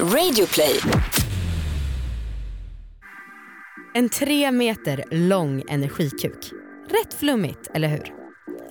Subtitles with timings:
[0.00, 0.80] Radioplay.
[3.94, 6.52] En tre meter lång energikuk.
[6.88, 8.12] Rätt flummigt, eller hur?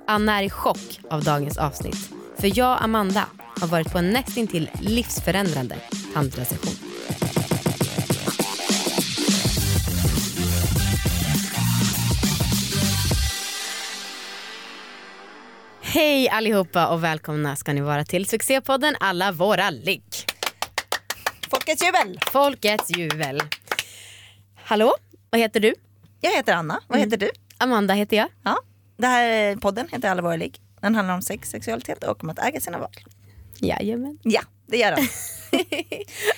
[0.07, 2.11] Anna är i chock av dagens avsnitt.
[2.37, 3.25] För jag, Amanda,
[3.61, 5.75] har varit på en nästintill livsförändrande
[6.13, 6.73] tantrasession.
[15.81, 20.32] Hej allihopa och välkomna ska ni vara till succépodden Alla våra ligg.
[21.65, 22.19] Folkets jubel!
[22.31, 23.41] Folkets jubel.
[24.55, 24.93] Hallå,
[25.29, 25.73] vad heter du?
[26.21, 27.31] Jag heter Anna, vad heter du?
[27.57, 28.27] Amanda heter jag.
[28.43, 28.57] Ja.
[28.97, 30.59] Det här podden heter Alla våra ligg.
[30.81, 32.91] Den handlar om sex, sexualitet och om att äga sina val.
[33.59, 34.19] Jajamän.
[34.23, 34.99] Ja, det gör den.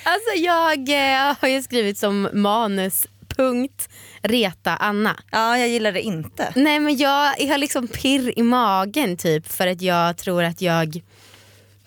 [0.04, 3.88] Alltså jag eh, har ju skrivit som manus punkt
[4.22, 5.16] reta Anna.
[5.30, 6.52] Ja, jag gillar det inte.
[6.56, 10.60] Nej men jag, jag har liksom pirr i magen typ för att jag tror att
[10.60, 11.02] jag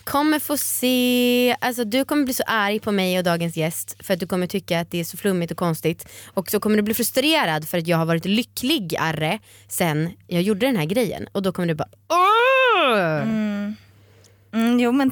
[0.09, 4.13] kommer få se, alltså du kommer bli så arg på mig och dagens gäst för
[4.13, 6.81] att du kommer tycka att det är så flummigt och konstigt och så kommer du
[6.83, 11.41] bli frustrerad för att jag har varit lyckligare sen jag gjorde den här grejen och
[11.41, 13.21] då kommer du bara Åh!
[14.53, 15.11] Mm, jo men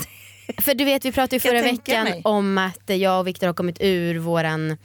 [0.61, 2.21] För du vet vi pratade ju förra veckan mig.
[2.23, 4.77] om att jag och Viktor har kommit ur våran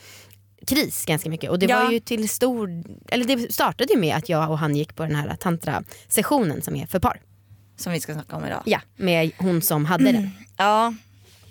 [0.66, 1.84] kris ganska mycket och det Ja.
[1.84, 5.02] var ju till stor, eller det startade ju med att jag och han gick på
[5.02, 7.20] den här tantra-sessionen som är för par.
[7.77, 8.62] Som vi ska snacka om idag.
[8.67, 10.23] Ja, med hon som hade Mm.
[10.23, 10.31] den.
[10.56, 10.95] Ja,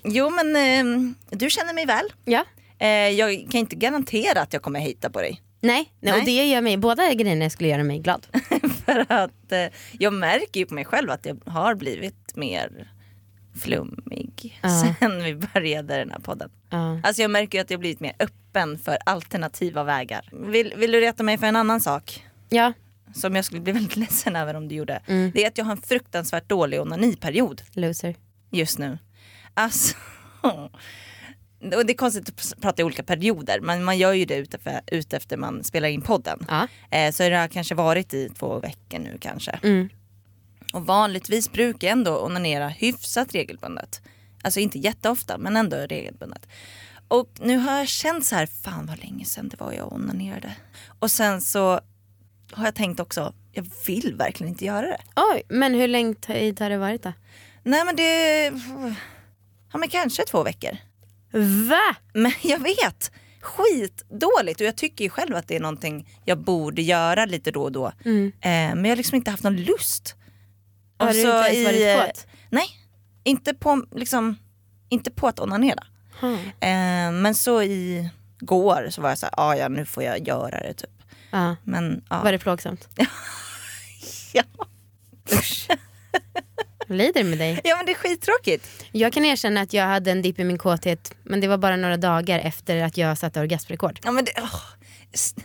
[0.04, 2.04] jo men eh, du känner mig väl.
[2.24, 2.44] Ja.
[2.78, 5.42] Eh, jag kan inte garantera att jag kommer hejta på dig.
[5.60, 6.20] Nej, nej, Nej.
[6.20, 8.26] och det gör mig, båda grejerna skulle göra mig glad.
[8.84, 12.92] För att eh, jag märker ju på mig själv att jag har blivit mer
[13.62, 14.68] flummig Ja.
[15.00, 16.50] sen vi började den här podden.
[16.70, 17.00] Ja.
[17.02, 20.28] Alltså jag märker att jag blivit mer öppen för alternativa vägar.
[20.32, 22.24] Vill, vill du reta mig för en annan sak?
[22.48, 22.72] ja,
[23.14, 25.02] Som jag skulle bli väldigt ledsen över om du gjorde.
[25.06, 25.30] Mm.
[25.34, 28.16] Det är att jag har en fruktansvärt dålig onaniperiod loser.
[28.50, 28.98] just nu.
[29.54, 29.96] Alltså.
[31.76, 34.80] Och det är konstigt att prata i olika perioder men man gör ju det utefter,
[34.86, 36.46] utefter man spelar in podden.
[36.48, 36.68] Ja.
[36.90, 39.50] Eh, så det har kanske varit i två veckor nu kanske.
[39.62, 39.88] Mm.
[40.72, 44.02] Och vanligtvis brukar jag ändå onanera hyfsat regelbundet.
[44.42, 46.46] Alltså inte jätteofta men ändå regelbundet.
[47.08, 50.56] Och nu har jag känt så här, fan vad länge sedan det var jag onanerade.
[50.98, 51.80] Och sen så
[52.52, 55.00] har jag tänkt också, jag vill verkligen inte göra det.
[55.16, 57.12] Oj, men hur länge tid har det varit då?
[57.62, 58.44] Nej men det,
[59.72, 60.76] ja men kanske två veckor.
[61.68, 61.96] Va?
[62.12, 66.82] Men jag vet, skitdåligt och jag tycker ju själv att det är någonting jag borde
[66.82, 67.92] göra lite då och då.
[68.04, 68.26] Mm.
[68.40, 70.14] Eh, men jag har liksom inte haft någon lust.
[70.98, 72.26] Har Och du inte ens varit kåt?
[72.50, 72.66] Nej,
[73.24, 74.36] inte på, liksom,
[74.88, 75.86] inte på att onanera.
[76.20, 76.34] Hmm.
[76.34, 78.08] Eh, men så i
[78.40, 81.01] går så var jag så här, ah, ja nu får jag göra det typ.
[81.32, 81.56] Ja.
[81.64, 82.22] Men ja.
[82.22, 82.88] Var det plågsamt?
[84.32, 84.42] ja.
[86.88, 87.60] Jag lider med dig.
[87.64, 88.84] ja men det är skittråkigt.
[88.92, 91.76] Jag kan erkänna att jag hade en dipp i min kåthet men det var bara
[91.76, 94.00] några dagar efter att jag satte orgasmrekord.
[94.04, 94.60] Ja, men det, åh,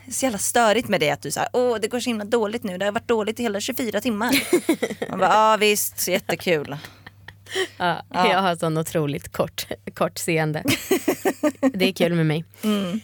[0.09, 2.77] så jävla störigt med det att du säger åh det går så himla dåligt nu,
[2.77, 4.31] det har varit dåligt i hela 24 timmar.
[5.09, 6.77] Man bara, ja visst, jättekul.
[7.77, 8.31] Ja, Ja.
[8.31, 10.63] Jag har sån otroligt kort, kort seende.
[11.73, 12.45] Det är kul med mig.
[12.63, 12.99] Mm.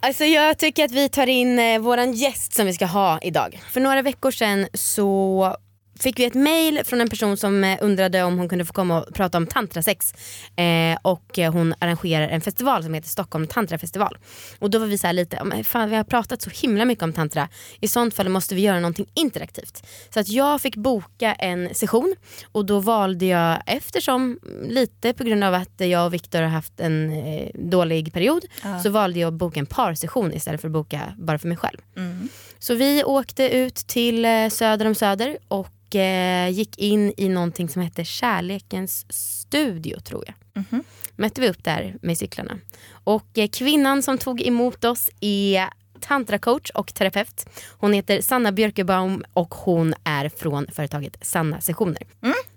[0.00, 3.60] Alltså jag tycker att vi tar in eh, våran gäst som vi ska ha idag.
[3.70, 5.56] För några veckor sedan så
[6.02, 9.02] fick vi ett mail från en person som eh, undrade om hon kunde få komma
[9.02, 10.12] och prata om tantrasex.
[10.56, 14.18] Eh, och eh, hon arrangerar en festival som heter Stockholm tantrafestival.
[14.58, 16.84] Och då var vi så här lite, "Ja, men fan vi har pratat så himla
[16.84, 17.48] mycket om tantra.
[17.80, 19.86] I sånt fall måste vi göra någonting interaktivt.
[20.14, 22.14] Så att jag fick boka en session
[22.52, 24.38] och då valde jag eftersom
[24.68, 28.80] lite på grund av att jag och Viktor har haft en eh, dålig period Ja.
[28.82, 31.78] så valde jag att boka en parsession istället för att boka bara för mig själv.
[31.96, 32.28] Mm.
[32.58, 37.68] Så vi åkte ut till eh, söder om Söder och eh, gick in i någonting
[37.68, 40.64] som hette Kärlekens studio tror jag.
[40.64, 40.84] Mhm.
[41.16, 42.58] Mötte vi upp där med cyklarna.
[42.90, 45.68] Och eh, kvinnan som tog emot oss är
[46.00, 47.46] tantracoach och terapeut.
[47.78, 52.02] Hon heter Sanna Björkebaum och hon är från företaget Sanna Sessioner.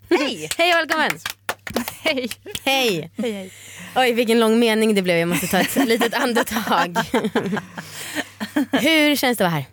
[0.09, 0.49] Hej!
[0.57, 1.11] Hej och välkommen!
[2.03, 2.29] Hej.
[2.63, 3.11] Hej!
[3.17, 3.51] Hej, hej.
[3.95, 6.97] Oj vilken lång mening det blev, jag måste ta ett litet andetag.
[8.71, 9.65] Hur känns det att vara här?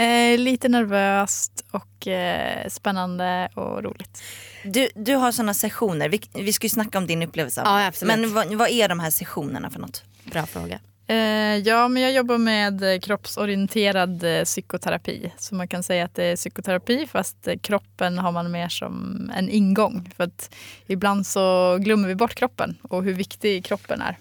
[0.00, 4.22] Eh, lite nervöst och eh, spännande och roligt.
[4.64, 7.62] Du, du har sådana sessioner, vi, vi ska ju snacka om din upplevelse.
[7.64, 8.18] Ja, absolut.
[8.18, 10.04] Men vad, vad är de här sessionerna för något?
[10.24, 10.80] Bra fråga.
[11.06, 11.16] Eh,
[11.56, 15.32] ja, men jag jobbar med eh, kroppsorienterad eh, psykoterapi.
[15.38, 19.30] Så man kan säga att det är psykoterapi fast eh, kroppen har man mer som
[19.36, 20.10] en ingång.
[20.16, 20.54] För att
[20.86, 24.18] ibland så glömmer vi bort kroppen och hur viktig kroppen är.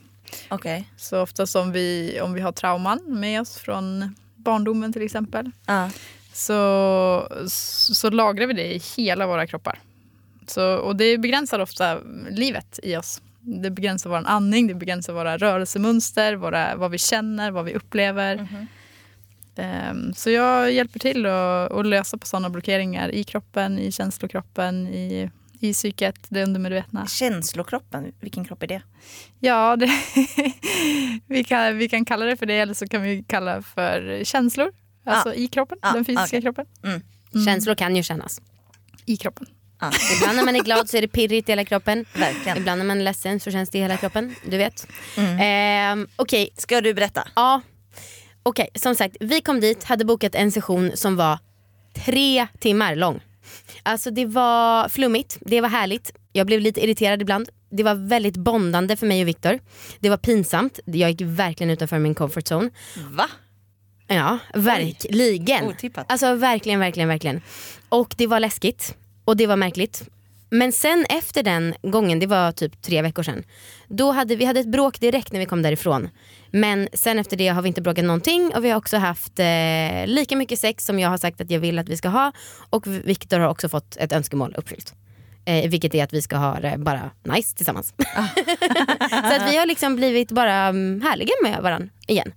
[0.50, 0.90] Okej.
[0.98, 5.90] Så ofta som vi, om vi har trauman med oss från barndomen till exempel Ja.
[6.34, 7.28] så,
[7.94, 9.80] så lagrar vi det i hela våra kroppar.
[10.48, 11.98] Så, och det begränsar ofta
[12.30, 13.22] livet i oss.
[13.42, 18.36] Det begränsar vår andning, det begränsar våra rörelsemönster, våra, vad vi känner, vad vi upplever.
[18.36, 18.68] Mhm.
[19.56, 25.30] Ehm, Så jag hjälper till att lösa på sådana blockeringar i kroppen, i känslokroppen, i,
[25.60, 27.08] i psyket, det undermedvetna.
[27.08, 28.82] Känslokroppen, vilken kropp är det?
[29.40, 29.90] Ja, det,
[31.28, 34.24] vi, kan, vi kan kalla det för det eller så kan vi kalla det för
[34.24, 34.72] känslor.
[35.06, 36.42] Alltså i kroppen, Ah, den fysiska okej.
[36.42, 36.66] kroppen.
[36.84, 37.46] Mm.
[37.46, 38.42] Känslor kan ju kännas.
[39.06, 39.48] I kroppen.
[39.82, 42.06] Ja, Ibland när man är glad så är det pirrigt i hela kroppen.
[42.16, 42.58] verkligen.
[42.58, 44.36] Ibland när man är ledsen så känns det i hela kroppen.
[44.46, 44.88] Du vet.
[45.18, 45.40] Mm.
[45.40, 47.28] Ehm, Okej, Ska du berätta?
[47.36, 47.62] ja.
[48.44, 49.18] Okej, som sagt.
[49.20, 51.40] Vi kom dit, hade bokat en session som var
[51.94, 53.20] tre timmar lång.
[53.84, 56.12] Alltså det var flummigt, det var härligt.
[56.34, 57.50] Jag blev lite irriterad ibland.
[57.72, 59.60] Det var väldigt bondande för mig och Viktor.
[60.00, 60.80] Det var pinsamt.
[60.86, 62.70] Jag gick verkligen utanför min comfort zone.
[63.10, 63.28] Va?
[64.08, 65.18] Ja, verkligen.
[65.66, 66.12] Otippat.
[66.12, 67.42] Alltså verkligen, verkligen, verkligen.
[67.90, 70.10] Och det var läskigt och det var märkligt.
[70.50, 73.44] Men sen efter den gången, det var typ tre veckor sedan.
[73.88, 76.10] Då hade vi hade ett bråk direkt när vi kom därifrån.
[76.52, 80.06] Men sen efter det har vi inte bråkat någonting och vi har också haft eh,
[80.06, 82.32] lika mycket sex som jag har sagt att jag vill att vi ska ha.
[82.70, 84.94] Och Viktor har också fått ett önskemål uppfyllt.
[85.46, 87.94] Eh, vilket är att vi ska ha det bara nice tillsammans.
[89.10, 92.34] så att vi har liksom blivit bara mm, härliga med varandra igen.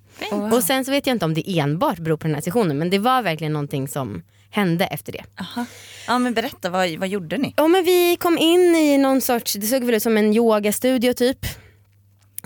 [0.52, 2.90] Och sen så vet jag inte om det enbart beror på den här sessionen men
[2.90, 4.22] det var verkligen någonting som
[4.52, 5.24] hände efter det.
[5.40, 5.66] Aha.
[6.06, 7.54] Ja men berätta, vad, vad gjorde ni?
[7.56, 11.12] Ja men vi kom in i någon sorts, det såg väl ut som en yogastudio
[11.12, 11.46] typ.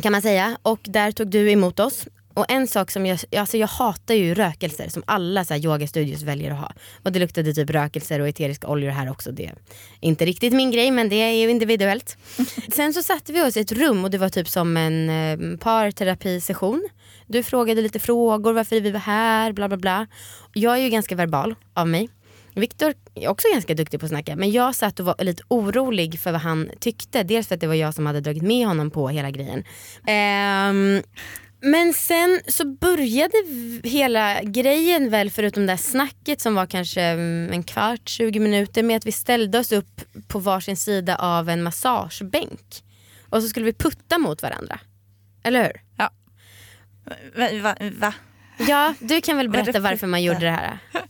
[0.03, 0.59] Kan man säga.
[0.63, 2.09] Och där tog du emot oss.
[2.35, 6.23] Och en sak som jag, alltså jag hatar ju rökelser som alla så här yogastudios
[6.23, 6.73] väljer att ha.
[7.03, 9.33] Och det luktade typ rökelser och eteriska oljor här också.
[9.33, 9.55] Det är
[10.01, 12.17] inte riktigt min grej men det är ju individuellt.
[12.73, 15.59] Sen så satte vi oss i ett rum och det var typ som en eh,
[15.59, 16.89] parterapisession.
[17.27, 20.07] Du frågade lite frågor, varför vi var här, bla bla bla.
[20.55, 22.09] Jag är ju ganska verbal av mig.
[22.55, 26.21] Viktor är också ganska duktig på att snacka men jag satt och var lite orolig
[26.21, 27.23] för vad han tyckte.
[27.23, 29.65] Dels för att det var jag som hade dragit med honom på hela grejen.
[29.99, 31.03] Um,
[31.61, 33.37] men sen så började
[33.85, 38.83] hela grejen väl förutom det där snacket som var kanske mm, en kvart, 20 minuter
[38.83, 42.83] med att vi ställde oss upp på varsin sida av en massagebänk.
[43.31, 44.81] Och så skulle vi putta mot varandra.
[45.45, 45.81] Eller hur?
[47.37, 47.49] Va?
[47.63, 48.15] va, va?
[48.59, 50.79] Ja, du kan väl berätta varför man gjorde det här?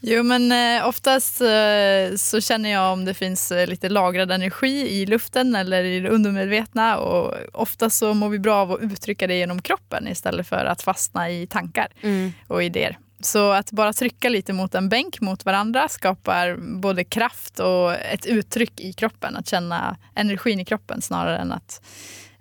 [0.00, 4.88] Jo men eh, oftast eh, så känner jag om det finns eh, lite lagrad energi
[4.88, 9.26] i luften eller i det undermedvetna och oftast så mår vi bra av att uttrycka
[9.26, 12.32] det genom kroppen istället för att fastna i tankar Mm.
[12.46, 12.98] och idéer.
[13.20, 18.26] Så att bara trycka lite mot en bänk mot varandra skapar både kraft och ett
[18.26, 19.36] uttryck i kroppen.
[19.36, 21.82] Att känna energin i kroppen snarare än att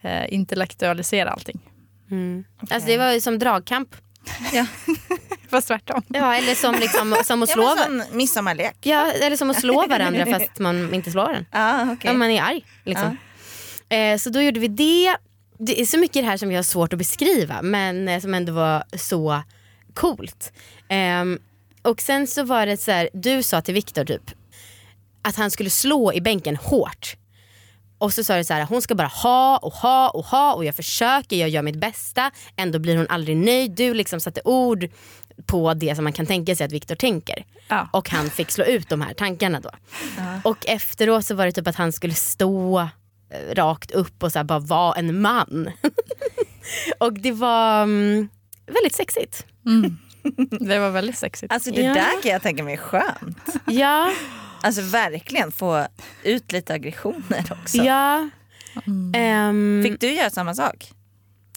[0.01, 1.59] eh, intellektualisera allting.
[2.11, 2.43] Mm.
[2.69, 3.95] Alltså det var ju som dragkamp.
[4.53, 4.65] Ja.
[5.49, 6.01] Fast tvärtom.
[6.07, 8.77] Ja, eller som, liksom, som att Ja, slå, men sån midsommarlek.
[8.81, 11.45] ja, eller som att slå varandra fast man inte slår den.
[11.51, 12.11] Ah, okay.
[12.11, 12.65] Ja, man är arg.
[12.83, 13.17] Liksom.
[13.89, 15.15] Eh, så då gjorde vi det.
[15.57, 18.33] Det är så mycket det här som jag har svårt att beskriva men eh, som
[18.33, 19.41] ändå var så
[19.93, 20.53] coolt.
[20.89, 21.39] Ehm,
[21.81, 24.31] och sen så var det så här, du sa till Viktor typ
[25.21, 27.15] att han skulle slå i bänken hårt.
[27.97, 30.65] Och så sa du så här, hon ska bara ha och ha och ha och
[30.65, 32.31] jag försöker, jag gör mitt bästa.
[32.55, 33.71] Ändå blir hon aldrig nöjd.
[33.71, 34.87] Du liksom satte ord
[35.45, 37.45] på det som man kan tänka sig att Viktor tänker.
[37.67, 37.89] Ja.
[37.93, 39.69] Och han fick slå ut de här tankarna då.
[40.43, 44.39] Och efteråt så var det typ att han skulle stå eh, rakt upp och så
[44.39, 45.71] här bara vara en man.
[46.99, 48.29] och det var mm,
[48.65, 49.45] väldigt sexigt.
[50.59, 51.53] Det var väldigt sexigt.
[51.53, 51.93] Alltså det Ja.
[51.93, 53.37] där kan jag tänka mig är skönt.
[53.65, 54.11] Ja,
[54.65, 55.87] Alltså verkligen få
[56.23, 57.77] ut lite aggressioner också.
[57.77, 58.29] ja.
[59.13, 60.91] Ehm, Fick du göra samma sak?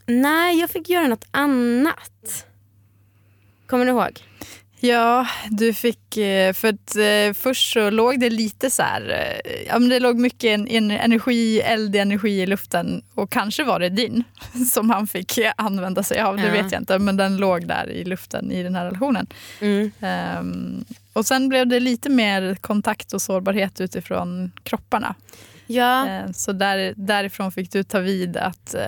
[0.06, 2.46] Nej, jag fick göra något annat.
[3.66, 4.20] Kommer du ihåg?
[4.80, 6.16] Ja, du fick...
[6.16, 9.10] eh, För att eh, först så låg det lite så här...
[9.44, 13.64] eh, Ja, men det låg mycket en, en energi, eldig energi i luften och kanske
[13.64, 14.24] var det din
[14.72, 16.36] som han fick använda sig av.
[16.36, 16.52] Det Ja.
[16.52, 19.26] vet jag inte, men den låg där i luften i den här relationen.
[19.60, 19.90] Mm.
[20.00, 20.84] Ehm,
[21.18, 25.14] och sen blev det lite mer kontakt och sårbarhet utifrån kropparna.
[25.70, 28.82] Ja, Eh, Så där, därifrån fick du ta vid att eh,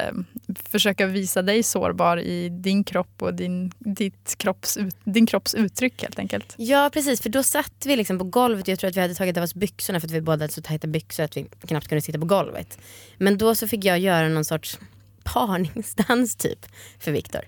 [0.65, 6.19] försöka visa dig sårbar i din kropp och din, ditt kropps, din kropps uttryck helt
[6.19, 6.55] enkelt.
[6.57, 9.37] ja precis för då satt vi liksom på golvet jag tror att vi hade tagit
[9.37, 12.03] av oss byxorna för att vi båda hade så tajta byxor att vi knappt kunde
[12.03, 12.79] sitta på golvet.
[13.19, 14.79] Men då så fick jag göra någon sorts
[15.25, 16.67] parningsdans typ
[16.99, 17.41] för Viktor.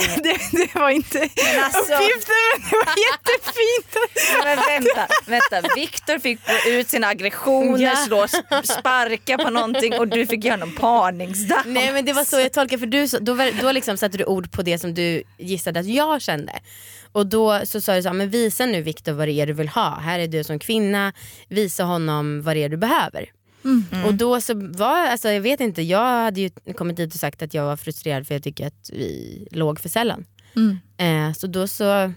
[0.22, 3.96] Det, det var inte alltså- uppgiften men det var jättefint.
[4.44, 5.74] Men vänta, vänta.
[5.74, 7.96] Viktor fick få ut sina aggressioner, Ja.
[7.96, 8.26] slå,
[8.64, 11.66] sparka på någonting och du fick göra någon parningsdans.
[11.66, 14.52] Nej men det var så jag tolkade för du, då, då liksom satte du ord
[14.52, 16.52] på det som du gissade att jag kände.
[17.12, 19.52] Och då så sa du så här, men visa nu Viktor vad det är du
[19.52, 19.98] vill ha.
[20.00, 21.12] Här är du som kvinna,
[21.48, 23.28] visa honom vad det är du behöver.
[23.64, 24.04] Mm.
[24.06, 27.42] Och då så var, alltså jag vet inte, jag hade ju kommit dit och sagt
[27.42, 30.24] att jag var frustrerad för jag tycker att vi låg för sällan.
[30.56, 30.78] Mm.
[31.28, 32.12] Eh, så då så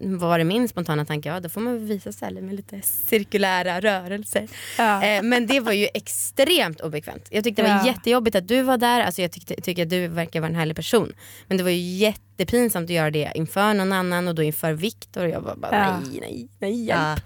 [0.00, 4.48] var det min spontana tanke, ja då får man visa ställen med lite cirkulära rörelser.
[4.78, 5.02] Ja.
[5.04, 7.28] Eh, men det var ju extremt obekvämt.
[7.30, 7.86] Jag tyckte det var Ja.
[7.86, 10.76] jättejobbigt att du var där, alltså jag tyckte, tycker att du verkar vara en härlig
[10.76, 11.12] person.
[11.48, 15.24] Men det var ju jättepinsamt att göra det inför någon annan och då inför Viktor
[15.24, 16.00] och jag var bara Ja.
[16.10, 17.00] nej, nej, nej hjälp.
[17.00, 17.16] Ja.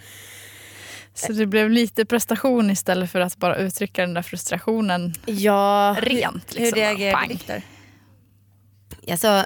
[1.26, 6.54] Så det blev lite prestation istället för att bara uttrycka den där frustrationen Ja, rent.
[6.56, 6.78] Hur Liksom.
[6.78, 7.28] reagerade Pang.
[7.28, 7.62] Viktor?
[9.10, 9.44] alltså,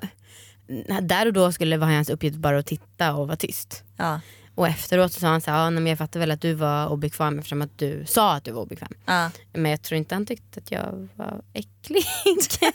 [1.03, 3.85] där och då skulle vara hans uppgift bara att titta och vara tyst.
[3.97, 4.21] Ja.
[4.55, 6.53] Och efteråt så sa han så här, ja, nej, men jag fattar väl att du
[6.55, 8.93] var obekväm eftersom att du sa att du var obekväm.
[9.07, 9.31] Ja.
[9.53, 12.05] Men jag tror inte han tyckte att jag var äcklig.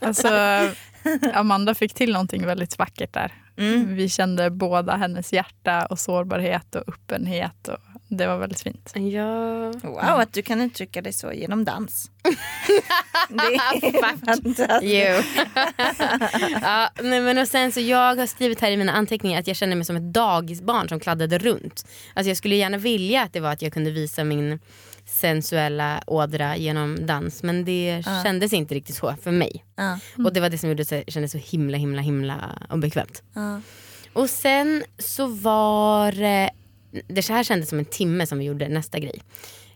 [0.00, 0.28] Alltså,
[1.34, 3.32] Amanda fick till någonting väldigt vackert där.
[3.56, 3.94] Mm.
[3.94, 7.68] Vi kände båda hennes hjärta och sårbarhet och öppenhet.
[7.68, 7.78] Och
[8.08, 8.92] det var väldigt fint.
[8.94, 9.72] ja.
[9.82, 12.10] Wow, att du kan uttrycka dig så genom dans.
[13.28, 14.60] det är fantastiskt.
[14.82, 15.42] Jo.
[16.62, 19.56] ja, nej, men och sen så jag har skrivit här i mina anteckningar att jag
[19.56, 21.86] känner mig som ett dagisbarn som kladdade runt.
[22.14, 24.58] Alltså jag skulle gärna vilja att det var att jag kunde visa min
[25.12, 28.22] sensuella ådra genom dans men det Ja.
[28.22, 29.64] kändes inte riktigt så för mig.
[29.76, 29.98] Ja.
[30.24, 33.22] Och det var det som gjorde det kändes så himla himla himla obekvämt.
[33.32, 33.60] Ja.
[34.12, 36.50] Och sen så var det,
[37.08, 39.22] det här kändes som en timme som vi gjorde nästa grej.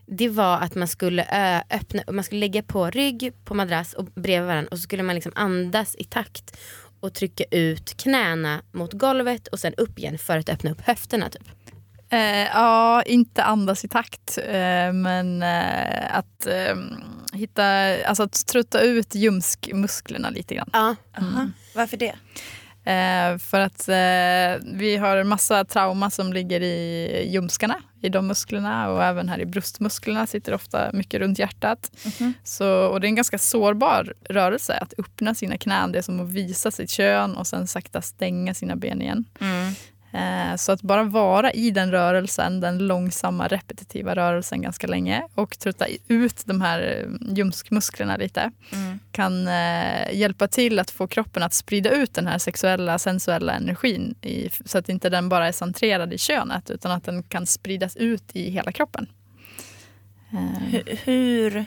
[0.05, 1.25] Det var att man skulle
[1.69, 5.15] öppna, man skulle lägga på rygg på madrass och bredvid varandra och så skulle man
[5.15, 6.57] liksom andas i takt
[6.99, 11.29] och trycka ut knäna mot golvet och sen upp igen för att öppna upp höfterna
[11.29, 11.47] typ.
[12.09, 16.75] Eh, ja, inte andas i takt, eh, men eh, att eh,
[17.33, 17.63] hitta,
[18.05, 20.69] alltså att trutta ut ljumskmusklerna lite grann.
[20.73, 20.95] Ja.
[21.17, 21.49] Aha.
[21.75, 22.15] Varför det?
[22.91, 28.27] Eh, för att eh, vi har en massa trauma som ligger i ljumskarna, i de
[28.27, 31.91] musklerna och även här i bröstmusklerna sitter ofta mycket runt hjärtat.
[32.05, 32.33] Mhm.
[32.43, 35.91] Så, och det är en ganska sårbar rörelse att öppna sina knän.
[35.91, 39.25] Det är som att visa sitt kön och sen sakta stänga sina ben igen.
[39.41, 39.73] Mm.
[40.17, 45.59] Eh, Så att bara vara i den rörelsen, den långsamma repetitiva rörelsen ganska länge och
[45.59, 48.99] trutta ut de här eh, ljumskmusklerna lite Mm.
[49.11, 54.15] kan eh, hjälpa till att få kroppen att sprida ut den här sexuella, sensuella energin
[54.21, 57.95] i, så att inte den bara är centrerad i könet utan att den kan spridas
[57.97, 59.07] ut i hela kroppen.
[60.31, 61.65] Eh, Hur,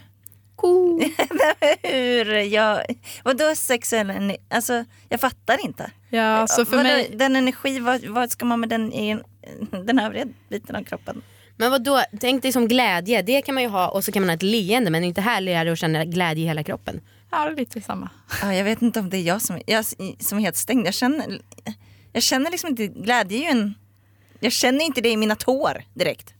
[1.83, 2.85] hur, hur jag,
[3.25, 5.90] vadå sexuell ener- Alltså jag fattar inte.
[6.11, 9.25] ja, så för Vadå, mig, Den energi, vad, vad ska man med den i en-
[9.87, 11.23] den övriga biten av kroppen?
[11.57, 12.02] Men vad då?
[12.21, 14.43] tänk dig som glädje, det kan man ju ha och så kan man ha ett
[14.43, 17.00] leende men inte härligare att känna glädje i hela kroppen.
[17.31, 18.11] ja, det är lite samma.
[18.43, 19.85] Ja, jag vet inte om det är jag som, jag,
[20.19, 20.87] som är helt stängd.
[20.87, 21.40] Jag känner,
[22.12, 23.75] jag känner liksom inte, glädje är ju en,
[24.40, 26.35] jag känner inte det i mina tår direkt.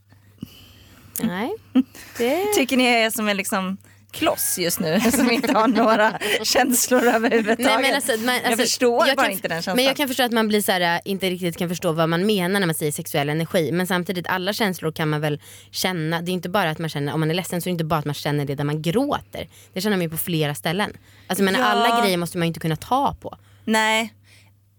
[1.23, 1.51] Nej.
[2.19, 2.45] Det...
[2.57, 3.77] Tycker ni jag är som en liksom
[4.13, 7.67] kloss just nu som inte har några känslor överhuvudtaget?
[7.67, 9.77] Nej, men alltså, man, alltså, jag förstår jag bara kan, inte den känslan.
[9.77, 12.09] Men jag kan förstå att man blir så här, äh, inte riktigt kan förstå vad
[12.09, 13.73] man menar när man säger sexuell energi.
[13.73, 15.41] Men samtidigt alla känslor kan man väl
[15.71, 16.21] känna.
[16.23, 17.85] Det är inte bara att man känner, om man är ledsen så är det inte
[17.85, 19.49] bara att man känner det där man gråter.
[19.73, 20.93] Det känner man ju på flera ställen.
[21.27, 21.65] Alltså, men Ja.
[21.65, 23.37] alla grejer måste man ju inte kunna ta på.
[23.65, 24.15] Nej,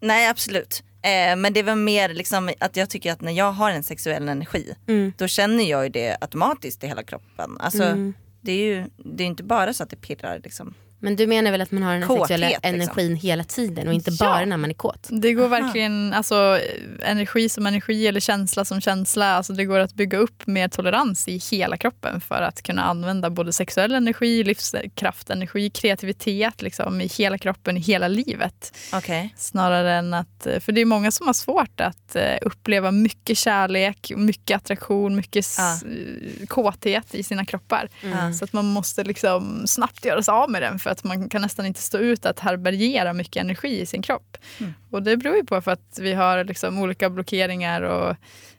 [0.01, 0.83] nej absolut.
[1.03, 4.29] Eh, men det var mer liksom att jag tycker att när jag har en sexuell
[4.29, 5.13] energi Mm.
[5.17, 7.57] då känner jag ju det automatiskt i hela kroppen.
[7.59, 8.13] Alltså, Mm.
[8.41, 10.41] Det är ju det är inte bara så att det pirrar.
[10.43, 10.73] Liksom.
[11.03, 12.73] Men du menar väl att man har den här Kåthet, sexuella liksom.
[12.75, 14.25] energin hela tiden och inte Ja.
[14.25, 15.07] bara när man är kåt?
[15.11, 16.59] Det går verkligen, alltså
[17.01, 21.27] energi som energi eller känsla som känsla, alltså det går att bygga upp mer tolerans
[21.27, 27.07] i hela kroppen för att kunna använda både sexuell energi, livskraft, energi, kreativitet liksom, i
[27.07, 28.77] hela kroppen, i hela livet.
[28.93, 29.33] Okej.
[29.37, 34.11] Snarare än att, för det är många som har svårt att eh, uppleva mycket kärlek,
[34.15, 35.73] mycket attraktion, mycket Ja.
[35.73, 37.89] eh, kåthet i sina kroppar.
[38.03, 38.33] Ja.
[38.33, 41.41] Så att man måste liksom snabbt göra sig av med den för att man kan
[41.41, 44.37] nästan inte stå ut att härbärgera mycket energi i sin kropp.
[44.59, 44.73] Mm.
[44.89, 48.15] Och det beror ju på för att vi har liksom olika blockeringar och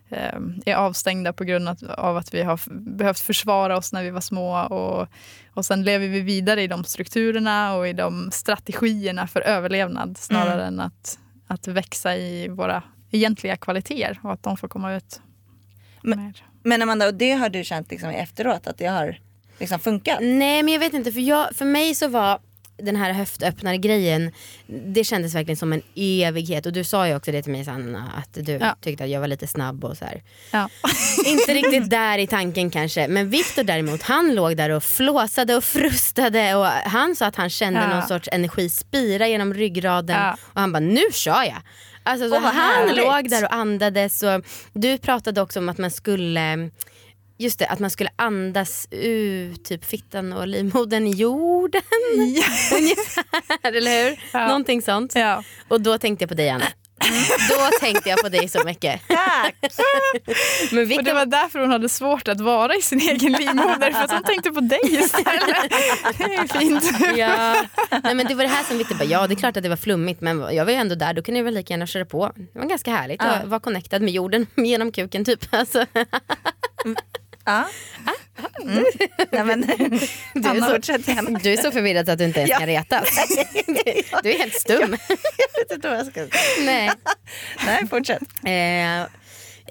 [0.09, 2.61] eh, är avstängda på grund av- att vi har
[2.97, 4.61] behövt försvara oss när vi var små.
[4.63, 5.09] Och,
[5.55, 10.65] och sen lever vi vidare i de strukturerna och i de strategierna för överlevnad snarare
[10.65, 15.21] än att, att växa i våra egentliga kvaliteter och att de får komma ut.
[16.03, 16.45] Men- mer.
[16.65, 19.19] Men Amanda, och det har du känt liksom efteråt att det har
[19.59, 20.19] liksom funkat?
[20.21, 22.39] Nej men jag vet inte för, jag, för mig så var
[22.77, 24.33] den här höftöppnare grejen
[24.67, 28.13] det kändes verkligen som en evighet och du sa ju också det till mig Sanna
[28.17, 28.77] att du Ja.
[28.81, 30.23] tyckte att jag var lite snabb och så här.
[30.51, 30.69] Ja.
[31.27, 35.65] Inte riktigt där i tanken kanske men Viktor däremot han låg där och flåsade och
[35.65, 37.89] frustade och han sa att han kände Ja.
[37.95, 40.37] någon sorts energi spira genom ryggraden Ja.
[40.43, 41.63] och han bara nu kör jag.
[42.05, 42.97] Alltså, vad han härligt.
[42.97, 46.71] låg där och andades och du pratade också om att man skulle
[47.43, 51.83] Just det, att man skulle andas ut typ fittan och livmodern i jorden.
[52.77, 53.25] Ungefär,
[53.77, 54.21] eller hur?
[54.33, 54.47] Ja.
[54.47, 55.13] Någonting sånt.
[55.15, 55.43] Ja.
[55.69, 56.65] Och då tänkte jag på dig Anna.
[57.51, 59.01] Då tänkte jag på dig så mycket.
[59.09, 59.55] Tack!
[60.71, 63.93] Men Och det vilka, var därför hon hade svårt att vara i sin egen livmoder
[63.93, 65.71] för att hon tänkte på dig istället.
[66.19, 67.17] Det är fint.
[67.17, 67.65] ja,
[68.05, 69.69] nej, men det var det här som Victor bara, ja det är klart att det
[69.69, 72.05] var flummigt men jag var ju ändå där, då kunde jag väl lika gärna köra
[72.05, 72.33] på.
[72.53, 73.29] Det var ganska härligt Ja.
[73.31, 75.41] att vara connectad med jorden genom kuken typ.
[75.51, 75.87] Alltså,
[77.45, 77.69] Ja.
[78.63, 78.85] Mm.
[79.33, 79.61] Nej, men,
[80.35, 82.59] du, är så, du är så förvirrad att du inte ens Ja.
[82.59, 83.09] kan retas.
[84.23, 84.97] Du är helt stum.
[85.09, 86.27] Jag vet inte vad jag ska
[86.65, 86.91] Nej.
[87.67, 88.23] Nej, fortsätt.
[88.23, 89.07] Eh,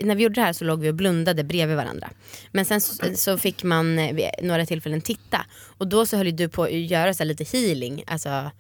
[0.06, 2.10] när vi gjorde det här så låg vi och blundade bredvid varandra.
[2.52, 5.46] Men sen så, så fick man eh, några tillfällen titta.
[5.78, 8.04] Och då så höll du på att göra så lite healing.
[8.08, 8.52] Alltså,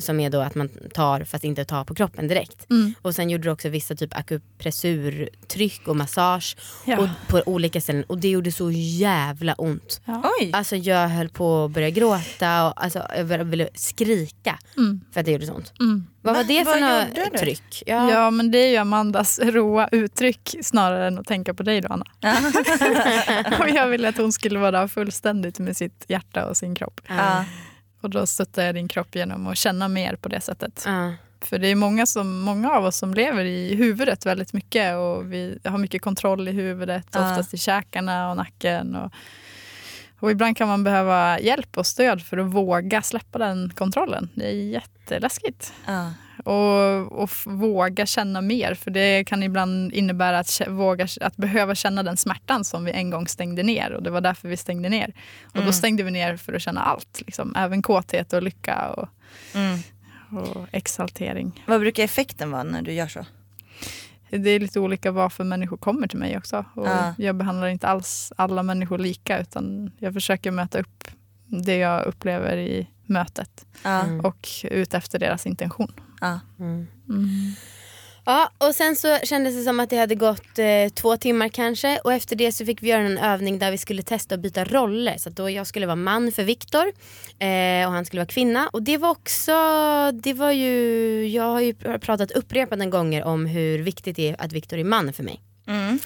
[0.00, 2.66] som är då att man tar fast inte tar på kroppen direkt.
[3.02, 6.98] Och sen gjorde du också vissa typ akupressurtryck och massage Ja.
[6.98, 8.04] och på olika ställen.
[8.06, 10.00] Och det gjorde så jävla ont.
[10.40, 10.50] Oj.
[10.52, 15.00] Alltså jag höll på att börja gråta och alltså, jag ville- skrika Mm.
[15.12, 15.72] för att det gjorde så ont.
[15.80, 16.06] Mm.
[16.22, 17.82] Vad var det för något tryck?
[17.86, 18.30] Ja.
[18.30, 22.04] men det är ju Amandas råa uttryck snarare än att tänka på dig då Anna.
[23.60, 27.00] och jag ville att hon skulle vara fullständigt med sitt hjärta och sin kropp.
[27.08, 27.44] Ja.
[28.06, 30.82] Och då stöttar jag din kropp genom att känna mer på det sättet.
[30.86, 31.12] Ja.
[31.40, 35.32] För det är många, som, många av oss som lever i huvudet väldigt mycket och
[35.32, 37.30] vi har mycket kontroll i huvudet, Ja.
[37.30, 38.94] oftast i käkarna och nacken.
[38.96, 39.12] Och,
[40.20, 44.28] och ibland kan man behöva hjälp och stöd för att våga släppa den kontrollen.
[44.34, 45.72] Det är jätteläskigt.
[45.86, 46.12] Ja.
[46.46, 52.02] Och, och våga känna mer, för det kan ibland innebära att, våga, att behöva känna
[52.02, 53.92] den smärtan som vi en gång stängde ner.
[53.92, 55.12] Och det var därför vi stängde ner.
[55.44, 55.66] Och Mm.
[55.66, 57.54] då stängde vi ner för att känna allt, liksom.
[57.56, 59.08] även kåthet och lycka och,
[59.54, 59.78] Mm.
[60.44, 61.62] och exaltering.
[61.66, 63.26] Vad brukar effekten vara när du gör så?
[64.30, 66.64] Det är lite olika varför människor kommer till mig också.
[66.74, 67.14] Och Ja.
[67.18, 71.04] Jag behandlar inte alls alla människor lika utan jag försöker möta upp
[71.46, 73.66] det jag upplever i mötet.
[73.84, 74.20] Mm.
[74.20, 75.92] och ut efter deras intention.
[76.20, 76.40] Ja.
[76.60, 76.86] Mm.
[78.28, 81.98] Ja, och sen så kändes det som att det hade gått eh, två timmar kanske
[81.98, 84.64] och efter det så fick vi göra en övning där vi skulle testa att byta
[84.64, 85.18] roller.
[85.18, 86.86] Så då jag skulle vara man för Viktor
[87.38, 88.68] eh, och han skulle vara kvinna.
[88.72, 89.52] Och det var också,
[90.12, 94.36] det var ju, jag har ju pr- pratat upprepade gånger om hur viktigt det är
[94.38, 95.40] att Viktor är man för mig.
[95.66, 95.98] Mm.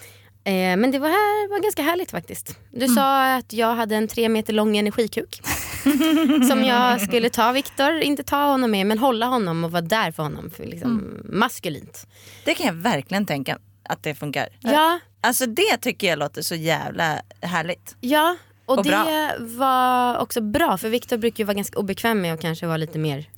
[0.45, 2.59] Eh, men det var, här, var ganska härligt faktiskt.
[2.71, 5.43] Du sa att jag hade en tre meter lång energikuk.
[6.49, 10.11] som jag skulle ta Viktor, inte ta honom med men hålla honom och vara där
[10.13, 10.51] för honom.
[10.51, 12.07] För liksom, Maskulint.
[12.45, 14.49] Det kan jag verkligen tänka att det funkar.
[14.61, 17.97] Ja, Alltså det tycker jag låter så jävla härligt.
[18.01, 19.33] Ja, och, Och det bra.
[19.39, 22.99] var också bra för Viktor brukar ju vara ganska obekväm med att kanske vara lite
[22.99, 23.29] mer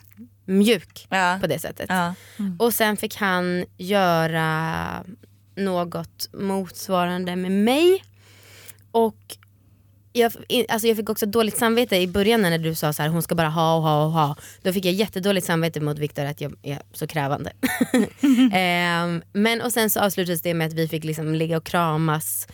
[0.45, 1.39] mjuk Ja.
[1.41, 1.87] på det sättet.
[1.89, 2.15] Ja.
[2.59, 5.05] Och sen fick han göra
[5.57, 8.05] något motsvarande med mig.
[8.91, 9.37] Och
[10.13, 10.33] jag,
[10.69, 13.35] alltså jag fick också dåligt samvete i början när du sa så här, hon ska
[13.35, 14.37] bara ha och ha och ha.
[14.63, 17.53] Då fick jag jättedåligt samvete mot Viktor att jag är så krävande.
[18.53, 22.49] Ehm, men och sen så avslutades det med att vi fick liksom ligga och kramas.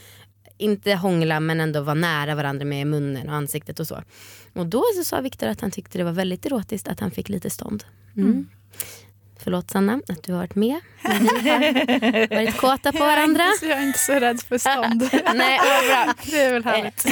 [0.58, 4.02] Inte hångla men ändå vara nära varandra med munnen och ansiktet och så.
[4.52, 7.28] Och då så sa Viktor att han tyckte det var väldigt erotiskt att han fick
[7.28, 7.84] lite stånd.
[8.16, 8.48] Mm.
[9.44, 10.80] Förlåt Sanna att du har varit med
[11.42, 13.42] vi har varit kåta på varandra.
[13.42, 15.02] Jag är inte, jag är inte så rädd för stånd.
[15.34, 16.14] Nej, vad bra.
[16.24, 17.04] Det är väl härligt.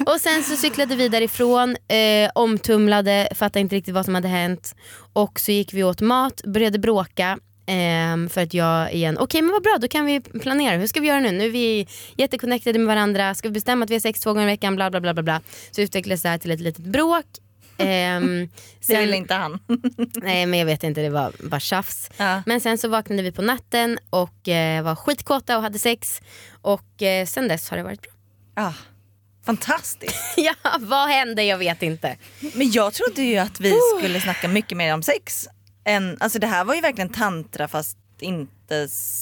[0.06, 4.74] och sen så cyklade vi därifrån, eh, omtumlade, fattade inte riktigt vad som hade hänt.
[5.12, 7.38] Och så gick vi åt mat, började bråka.
[7.68, 11.00] ehm, för att jag igen, okej men vad bra då kan vi planera, hur ska
[11.00, 11.30] vi göra nu?
[11.32, 11.86] Nu är vi
[12.16, 14.90] jätteconnectade med varandra, ska vi bestämma att vi har sex två gånger i veckan, bla
[14.90, 15.22] bla bla bla.
[15.22, 15.40] bla.
[15.70, 17.24] Så utvecklades det här till ett litet bråk.
[17.78, 18.48] Ehm,
[18.80, 19.58] Det sen- vill inte han.
[20.14, 22.10] Nej men jag vet inte, det var bara tjafs.
[22.16, 22.42] Ja.
[22.46, 26.20] Men sen så vaknade vi på natten och eh, var skitkåta och hade sex.
[26.62, 28.12] Och eh, sen dess har det varit bra.
[28.54, 28.72] Ah,
[29.46, 30.16] fantastiskt.
[30.36, 31.42] ja, vad hände?
[31.42, 32.16] Jag vet inte.
[32.54, 35.48] Men jag trodde ju att vi skulle snacka mycket mer om sex.
[35.84, 38.52] Än, alltså det här var ju verkligen tantra fast inte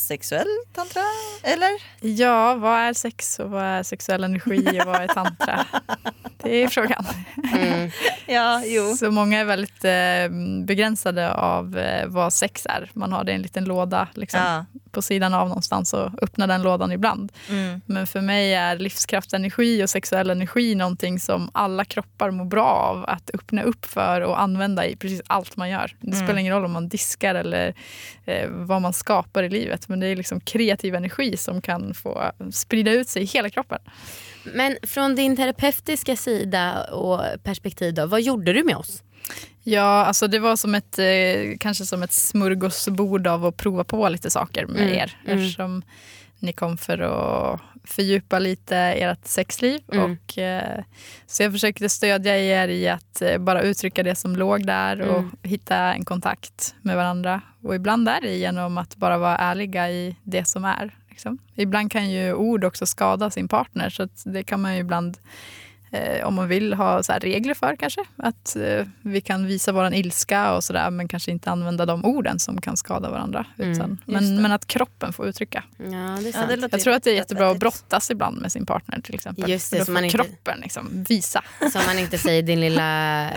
[0.09, 1.03] sexuell tantra.
[1.43, 1.71] Eller?
[2.01, 5.67] Ja, vad är sex och vad är sexuell energi och vad är tantra?
[6.43, 7.05] Det är frågan.
[7.57, 7.91] Mm.
[8.27, 8.97] Ja, jo.
[8.97, 12.91] Så många är väldigt eh, begränsade av eh, vad sex är.
[12.95, 14.65] Man har det i en liten låda liksom, Ja.
[14.91, 17.33] på sidan av någonstans och öppnar den lådan ibland.
[17.49, 17.81] Mm.
[17.87, 23.05] Men för mig är livskraftenergi och sexuell energi någonting som alla kroppar mår bra av
[23.09, 25.97] att öppna upp för och använda i precis allt man gör.
[26.01, 27.75] Det spelar ingen roll om man diskar eller
[28.25, 29.88] eh, vad man skapar i livet.
[29.88, 33.79] Men det är liksom kreativ energi som kan få sprida ut sig i hela kroppen.
[34.55, 39.03] Men från din terapeutiska sida och perspektiv då, vad gjorde du med oss?
[39.62, 44.09] Ja, alltså det var som ett, eh, kanske som ett smörgåsbord av att prova på
[44.09, 45.18] lite saker med Mm, er.
[45.61, 45.83] mm.
[46.45, 49.81] Ni kom för att fördjupa lite ert sexliv.
[49.93, 50.05] Mm.
[50.13, 50.85] Och, eh,
[51.27, 55.19] så jag försökte stödja er i att eh, bara uttrycka det som låg där och
[55.19, 55.31] Mm.
[55.43, 57.41] hitta en kontakt med varandra.
[57.63, 60.95] Och ibland är det genom att bara vara ärliga i det som är.
[61.11, 61.39] Liksom.
[61.55, 65.19] Ibland kan ju ord också skada sin partner så det kan man ju ibland
[65.95, 68.01] eh, om man vill ha så här regler för kanske.
[68.17, 72.39] Att eh, vi kan visa våran ilska och sådär men kanske inte använda de orden
[72.39, 73.47] som kan skada varandra.
[73.59, 74.43] Mm, Utan, men, det.
[74.43, 75.65] men att kroppen får uttrycka.
[75.79, 76.49] Ja, det är Ja, sant.
[76.49, 79.15] det låter Jag tror att det är jättebra att brottas ibland med sin partner till
[79.15, 79.51] exempel.
[79.51, 81.43] Just det, då så man får inte- kroppen liksom visa.
[81.73, 83.31] Så man inte säger din lilla,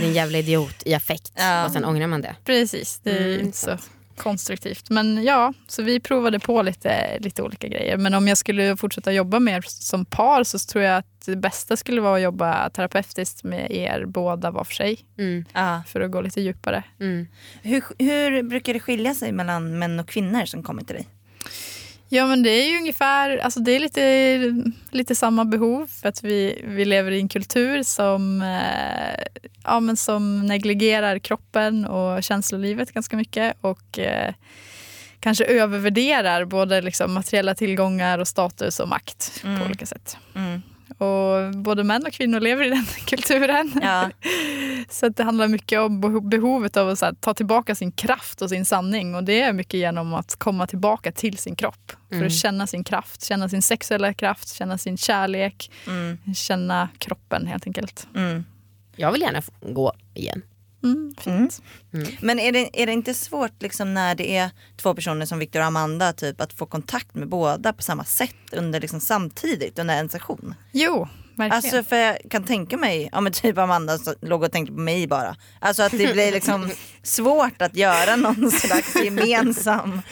[0.00, 1.64] din jävla idiot i affekt Ja.
[1.64, 2.36] och sen ångrar man det.
[2.44, 3.90] Precis, det är Mm, inte så sant.
[4.16, 4.90] Konstruktivt.
[4.90, 7.96] Men ja, så vi provade på lite, lite olika grejer.
[7.96, 11.76] Men om jag skulle fortsätta jobba mer som par så tror jag att det bästa
[11.76, 14.98] skulle vara att jobba terapeutiskt med er båda var för sig.
[15.18, 15.44] Mm.
[15.86, 16.82] För att gå lite djupare.
[17.00, 17.26] mm.
[17.62, 21.06] Hur, hur brukar det skilja sig mellan män och kvinnor som kommer till dig?
[22.08, 26.22] Ja men det är ju ungefär, alltså det är lite, lite samma behov för att
[26.24, 29.24] vi, vi lever i en kultur som, eh,
[29.64, 34.34] ja, men som negligerar kroppen och känslolivet ganska mycket och eh,
[35.20, 39.58] kanske övervärderar både liksom materiella tillgångar och status och makt Mm.
[39.60, 40.16] på olika sätt.
[40.34, 40.62] Mm.
[40.98, 43.72] Och både män och kvinnor lever i den kulturen.
[43.82, 44.10] Ja.
[44.90, 47.92] Så att det handlar mycket om beho- behovet av att så här, ta tillbaka sin
[47.92, 49.14] kraft och sin sanning.
[49.14, 51.92] Och det är mycket genom att komma tillbaka till sin kropp.
[52.08, 52.26] För Mm.
[52.26, 56.18] att känna sin kraft, känna sin sexuella kraft, känna sin kärlek, Mm.
[56.34, 58.06] känna kroppen helt enkelt.
[58.16, 58.44] Mm.
[58.96, 60.42] Jag vill gärna gå igen.
[60.82, 61.62] Mm, fint.
[62.20, 65.60] Men är det, är det inte svårt liksom när det är två personer som Victor
[65.60, 69.96] och Amanda typ, att få kontakt med båda på samma sätt under liksom samtidigt under
[69.96, 70.54] en session?
[70.72, 71.52] Jo, verkligen.
[71.52, 75.06] Alltså för jag kan tänka mig, ja men typ Amanda låg och tänkte på mig
[75.06, 75.36] bara.
[75.60, 76.70] Alltså att det blir liksom
[77.02, 80.02] svårt att göra någon slags gemensam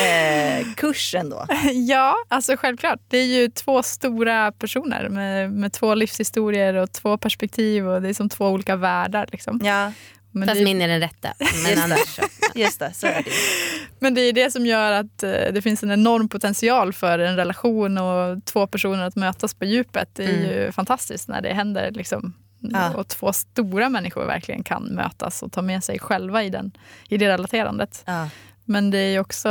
[0.00, 1.46] eh, kurs ändå.
[1.88, 3.00] Ja, alltså självklart.
[3.08, 8.08] Det är ju två stora personer med, med två livshistorier och två perspektiv och det
[8.08, 9.28] är som två olika världar.
[9.32, 9.60] Liksom.
[9.64, 9.92] Ja,
[10.32, 11.34] Men, Fast det, min är den rätta.
[11.64, 12.22] Men annars så.
[12.54, 13.30] just det, så är det
[13.98, 17.36] men det är det som gör att eh, det finns en enorm potential för en
[17.36, 20.08] relation och två personer att mötas på djupet.
[20.12, 20.50] Det är Mm.
[20.50, 21.90] ju fantastiskt när det händer.
[21.90, 22.32] Liksom.
[22.60, 22.94] Ja.
[22.94, 26.72] Och två stora människor verkligen kan mötas och ta med sig själva i, den,
[27.08, 28.02] i det relaterandet.
[28.06, 28.28] Ja.
[28.64, 29.48] Men det är också,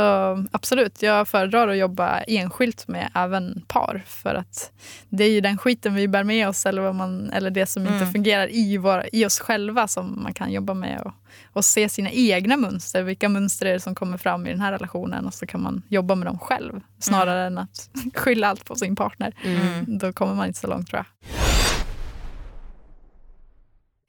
[0.52, 4.02] absolut, jag föredrar att jobba enskilt med även par.
[4.06, 4.72] För att
[5.08, 7.82] det är ju den skiten vi bär med oss eller, vad man, eller det som
[7.82, 8.12] inte Mm.
[8.12, 11.00] fungerar i, vår, i oss själva som man kan jobba med.
[11.00, 11.12] Och,
[11.52, 13.02] och se sina egna mönster.
[13.02, 15.26] Vilka mönster är det som kommer fram i den här relationen?
[15.26, 16.80] Och så kan man jobba med dem själv.
[16.98, 19.34] Snarare än att skylla allt på sin partner.
[19.44, 19.98] Mm.
[19.98, 21.41] Då kommer man inte så långt tror jag.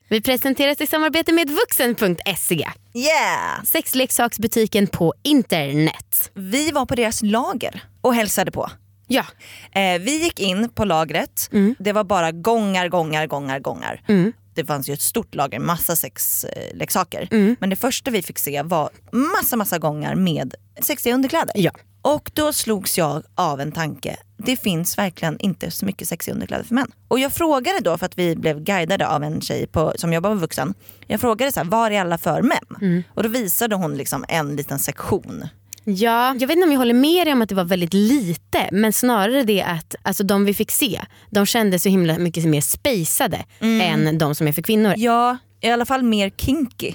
[0.09, 2.67] Vi presenteras i samarbete med vuxen.se.
[2.93, 3.63] Yeah!
[3.63, 6.31] Sexleksaksbutiken på internet.
[6.33, 8.69] Vi var på deras lager och hälsade på.
[9.07, 9.25] Ja.
[9.71, 11.75] Eh, vi gick in på lagret, Mm.
[11.79, 14.01] det var bara gångar, gångar, gångar, gångar.
[14.07, 14.33] Mm.
[14.55, 17.27] Det fanns ju ett stort lager, massa sexleksaker.
[17.31, 17.55] Mm.
[17.59, 21.53] Men det första vi fick se var massa, massa gångar med sexiga underkläder.
[21.57, 21.71] Ja.
[22.03, 24.17] Och då slogs jag av en tanke.
[24.37, 26.91] Det finns verkligen inte så mycket sexiga underkläder för män.
[27.07, 30.29] Och jag frågade då, för att vi blev guidade av en tjej på, som jobbar
[30.29, 30.73] med vuxen.
[31.07, 32.77] Jag frågade så här, var är alla för män?
[32.81, 33.03] Mm.
[33.13, 35.47] Och då visade hon liksom en liten sektion.
[35.83, 38.69] Ja, jag vet inte om jag håller med dig om att det var väldigt lite
[38.71, 42.61] men snarare det att alltså, de vi fick se de kändes så himla mycket mer
[42.61, 44.93] spacade än de som är för kvinnor.
[44.97, 46.93] Ja, i alla fall mer kinky.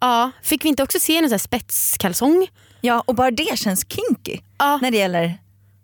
[0.00, 2.48] Ja, fick vi inte också se en här spetskalsong?
[2.84, 5.38] Ja, och bara det känns kinky Ja, när det gäller...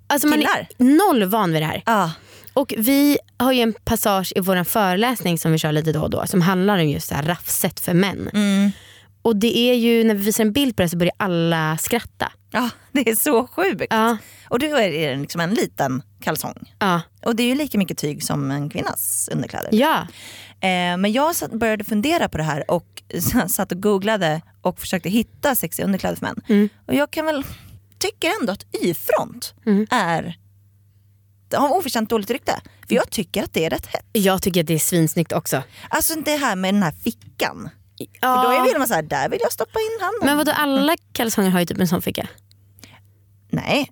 [0.06, 0.68] alltså man killar.
[0.78, 1.82] är noll van vid det här.
[1.86, 2.08] Ah,
[2.52, 6.10] Och vi har ju en passage i vår föreläsning som vi kör lite då och
[6.10, 8.30] då som handlar om just så här raffset för män.
[8.34, 8.70] mm.
[9.22, 12.32] Och det är ju när vi visar en bild på det så börjar alla skratta.
[12.50, 13.86] Ja, det är så sjukt.
[13.90, 14.16] Ja,
[14.48, 16.74] Och då är det liksom en liten kalsong.
[16.78, 19.68] ja, Och det är ju lika mycket tyg som en kvinnas underkläder.
[19.72, 20.06] ja.
[20.62, 23.02] Eh, men jag satt, började fundera på det här och
[23.48, 26.36] satt och googlade och försökte hitta sexiga underkläder för män.
[26.48, 26.68] Mm.
[26.86, 27.44] Och jag kan väl,
[27.98, 29.86] tycker ändå att Y-front Mm.
[29.90, 30.36] är,
[31.54, 32.60] har oförtjänt dåligt rykte.
[32.88, 34.06] För jag tycker att det är rätt hett.
[34.12, 35.62] Jag tycker att det är svinsnyggt också.
[35.88, 37.68] Alltså det här med den här fickan.
[38.20, 38.42] Ja.
[38.42, 40.20] För då vill man så här, där vill jag stoppa in handen.
[40.26, 42.28] Men vadå alla kalsonger har ju typ en sån ficka?
[43.50, 43.90] Nej,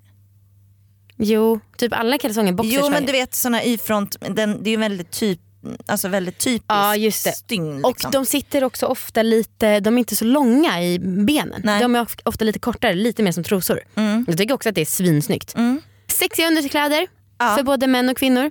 [1.21, 4.77] Jo, typ alla kalsonger boxers jo men du vet såna Y-front, den, det är ju
[4.77, 5.41] väldigt typ,
[5.87, 7.33] alltså väldigt typiskt Ja, just det.
[7.33, 7.85] stygn.
[7.85, 8.11] Och Liksom.
[8.11, 11.61] de sitter också ofta lite, de är inte så långa i benen.
[11.65, 11.81] Nej.
[11.81, 13.81] De är of- ofta lite kortare, lite mer som trosor.
[13.95, 14.25] Mm.
[14.29, 15.55] Jag tycker också att det är svinsnyggt.
[15.55, 15.81] Mm.
[16.09, 17.07] Sexiga underkläder
[17.39, 17.55] Ja.
[17.57, 18.51] för både män och kvinnor.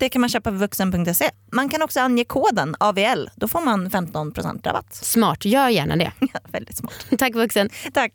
[0.00, 1.30] Det kan man köpa på vuxen.se.
[1.52, 4.94] Man kan också ange koden AVL, då får man 15% rabatt.
[4.94, 6.12] Smart, gör gärna det.
[6.52, 7.06] Väldigt smart.
[7.18, 7.70] Tack vuxen.
[7.92, 8.12] Tack.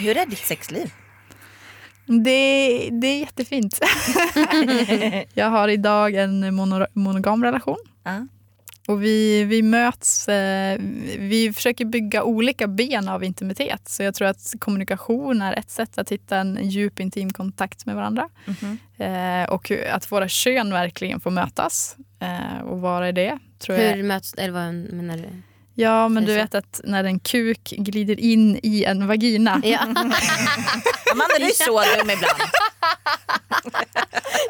[0.00, 0.92] Hur är ditt sexliv?
[2.06, 3.80] Det, det är jättefint.
[5.34, 7.78] jag har idag en mono, monogam relation.
[8.04, 8.26] Ja.
[8.86, 10.78] Och vi, vi möts, eh,
[11.18, 13.88] vi försöker bygga olika ben av intimitet.
[13.88, 17.96] Så jag tror att kommunikation är ett sätt att hitta en djup intim kontakt med
[17.96, 18.28] varandra.
[18.44, 18.78] Mhm.
[18.96, 23.38] Eh, och att våra kön verkligen får mötas eh, och vara i det.
[23.58, 23.96] Tror jag.
[23.96, 25.42] Hur möts, eller vad menar du?
[25.78, 29.60] Ja, men du vet att när en kuk glider in i en vagina.
[29.64, 29.78] Ja.
[31.12, 32.40] Amanda, du är så dum ibland.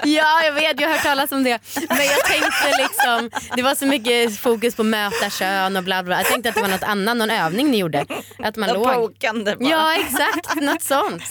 [0.05, 1.59] ja jag vet, jag har hört talas om det.
[1.89, 6.17] Men jag tänkte liksom, det var så mycket fokus på möta kön och bla bla.
[6.17, 8.07] Jag tänkte att det var något annat, någon övning ni gjorde.
[8.39, 8.95] Att man Något låg.
[8.95, 9.71] Pokandande bara.
[9.71, 11.23] Ja exakt, något sånt.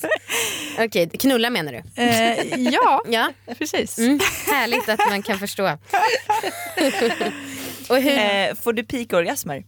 [0.80, 2.02] Okej, knulla menar du?
[2.04, 3.98] Eh, ja, Ja, precis.
[3.98, 5.64] mm, härligt att man kan förstå.
[7.90, 9.64] och hur, Eh, får du pikorgasmer?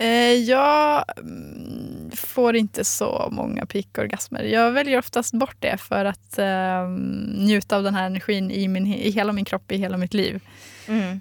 [0.00, 4.42] Eh, jag mm, får inte så många pikorgasmer.
[4.42, 6.88] Jag väljer oftast bort det för att eh,
[7.36, 10.40] njuta av den här energin i, min, i hela min kropp, i hela mitt liv.
[10.86, 11.20] Mm.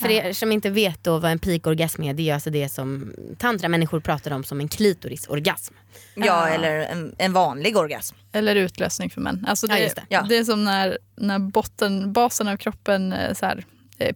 [0.00, 3.12] för er som inte vet då vad en pikorgasm är, det är alltså det som
[3.38, 5.74] tantramänniskor pratar om som en klitorisorgasm.
[6.14, 6.48] Ja, Ja.
[6.48, 8.16] eller en, en vanlig orgasm.
[8.32, 9.46] Eller utlösning för män.
[9.48, 10.02] Alltså det, Ja, just det.
[10.08, 10.26] Ja.
[10.28, 13.64] det är som när, när botten, basen av kroppen eh, så här,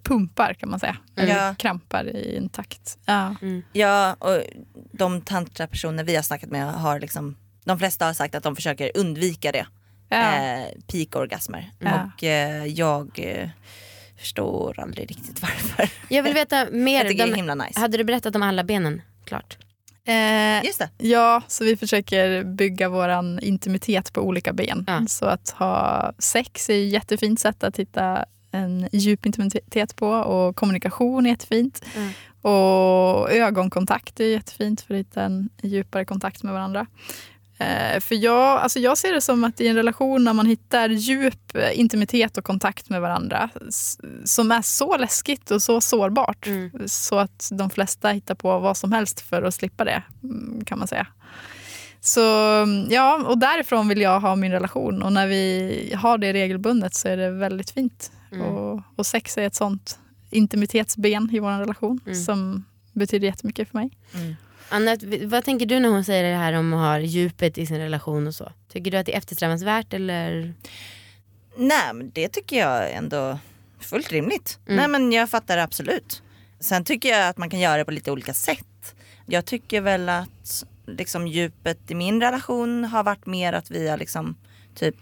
[0.03, 0.97] pumpar kan man säga.
[1.17, 1.55] Eller Ja.
[1.59, 2.99] krampar i en takt.
[3.05, 3.35] Ja.
[3.73, 4.43] Ja, och
[4.93, 8.91] de tantrapersoner vi har snackat med har liksom, de flesta har sagt att de försöker
[8.95, 9.67] undvika det.
[10.09, 10.35] Ja.
[10.35, 11.71] Eh, pikorgasmer.
[11.79, 12.11] Ja.
[12.17, 13.49] Och eh, jag eh,
[14.19, 15.91] förstår aldrig riktigt varför.
[16.09, 16.95] Jag vill veta mer.
[16.99, 17.81] Jag tycker det är De, himla nice.
[17.81, 19.03] hade du berättat om alla benen?
[19.25, 19.59] Klart.
[20.07, 20.91] Eh, Just det.
[20.99, 24.85] Ja, så vi försöker bygga vår intimitet på olika ben.
[24.87, 25.03] Ja.
[25.09, 30.57] Så att ha sex är ett jättefint sätt att hitta en djup intimitet på och
[30.57, 31.85] kommunikation är jättefint.
[31.97, 32.11] Mm.
[32.43, 36.87] Och ögonkontakt är jättefint för att hitta en djupare kontakt med varandra.
[37.59, 40.89] Eh, för jag, alltså jag ser det som att i en relation när man hittar
[40.89, 43.51] djup eh, intimitet och kontakt med varandra
[44.25, 46.71] som är så läskigt och så sårbart Mm.
[46.87, 50.79] så att de flesta hittar på vad som helst för att slippa det mm, kan
[50.79, 51.07] man säga.
[52.01, 52.21] Så
[52.91, 57.09] ja, och därifrån vill jag ha min relation och när vi har det regelbundet så
[57.09, 58.13] är det väldigt fint.
[58.33, 58.47] Mm.
[58.47, 59.99] Och, och sex är ett sånt
[60.31, 62.23] intimitetsben i vår relation Mm.
[62.25, 63.91] som betyder jättemycket för mig.
[64.15, 64.37] Mm.
[64.69, 67.79] Annette, vad tänker du när hon säger det här om att ha djupet i sin
[67.79, 68.53] relation och så?
[68.73, 70.55] Tycker du att det är eftersträvansvärt eller?
[71.57, 73.39] Nej men det tycker jag ändå
[73.81, 74.59] fullt rimligt.
[74.67, 74.77] Mm.
[74.77, 76.23] Nej men jag fattar det absolut.
[76.61, 78.95] Sen tycker jag att man kan göra det på lite olika sätt.
[79.27, 83.97] Jag tycker väl att liksom djupet i min relation har varit mer att vi har
[83.97, 84.37] liksom
[84.75, 84.97] typ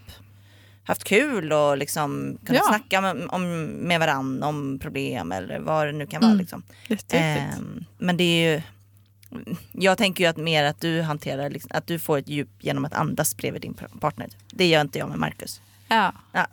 [0.85, 2.69] haft kul och liksom kunnat Ja.
[2.69, 6.31] snacka med, om, med varandra om problem eller vad det nu kan vara.
[6.33, 6.41] Mm.
[6.41, 6.63] Liksom.
[7.11, 8.63] Ehm, men det är ju
[9.73, 12.85] jag tänker ju att mer att du hanterar, liksom, att du får ett djup genom
[12.85, 14.29] att andas bredvid din partner.
[14.51, 15.61] Det gör inte jag med Marcus.
[15.89, 16.13] ja.
[16.33, 16.47] Ja.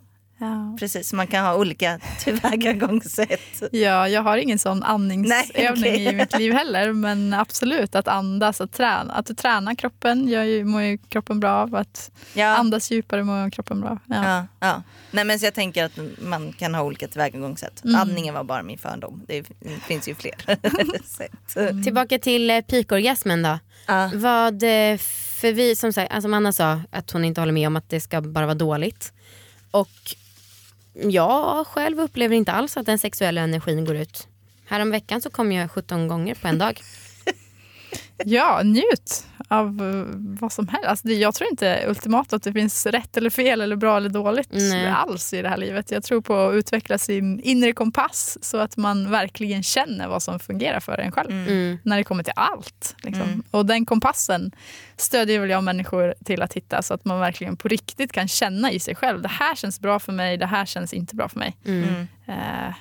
[0.43, 0.75] Ja.
[0.79, 3.63] Precis, man kan ha olika tillvägagångssätt.
[3.71, 6.05] ja, jag har ingen sån Nej, andningsövning okej.
[6.05, 6.93] i mitt liv heller.
[6.93, 9.13] Men absolut, att andas, att träna.
[9.13, 11.75] Att du tränar kroppen gör ju, mår ju kroppen bra av.
[11.75, 13.99] Att Ja, andas djupare mår kroppen bra av.
[14.05, 14.23] Ja.
[14.25, 14.83] ja, ja.
[15.11, 17.83] Nej men så jag tänker att man kan ha olika tillvägagångssätt.
[17.83, 17.95] Mm.
[18.01, 19.23] Andningen var bara min fördom.
[19.27, 19.43] Det
[19.87, 20.35] finns ju fler
[21.07, 21.55] sätt.
[21.55, 21.83] Mm.
[21.83, 23.59] Tillbaka till eh, pikorgasmen då.
[23.87, 24.11] Ja.
[24.13, 24.97] Vad, eh,
[25.41, 27.99] för vi som sagt, alltså Anna sa att hon inte håller med om att det
[27.99, 29.13] ska bara vara dåligt.
[29.71, 29.89] Och
[30.93, 34.27] jag själv upplever inte alls att den sexuella energin går ut.
[34.65, 36.81] Häromveckan så kom jag 17 gånger på en dag.
[38.25, 40.05] Ja, njut av eh,
[40.41, 40.87] vad som helst.
[40.87, 44.09] Alltså, det, jag tror inte ultimat att det finns rätt eller fel eller bra eller
[44.09, 44.87] dåligt Nej.
[44.87, 45.91] alls i det här livet.
[45.91, 50.39] Jag tror på att utveckla sin inre kompass så att man verkligen känner vad som
[50.39, 51.31] fungerar för en själv.
[51.31, 51.77] Mm.
[51.83, 52.95] När det kommer till allt.
[53.03, 53.23] Liksom.
[53.23, 53.43] Mm.
[53.51, 54.51] Och den kompassen
[54.97, 58.71] stödjer väl jag människor till att hitta så att man verkligen på riktigt kan känna
[58.71, 59.21] i sig själv.
[59.21, 61.57] Det här känns bra för mig, det här känns inte bra för mig.
[61.65, 61.83] Mm.
[61.83, 62.73] Mm.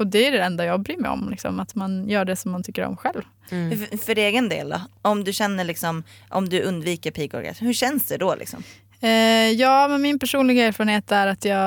[0.00, 1.30] Och det är det enda jag bryr mig om.
[1.30, 3.22] Liksom, att man gör det som man tycker om själv.
[3.50, 3.78] Mm.
[3.78, 4.80] För, för egen del då?
[5.02, 8.62] Om du känner liksom, om du undviker pikorgasm, hur känns det då liksom?
[9.00, 11.58] Eh, ja, men min personliga erfarenhet är att jag,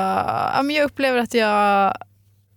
[0.55, 1.85] ja, men jag upplever att jag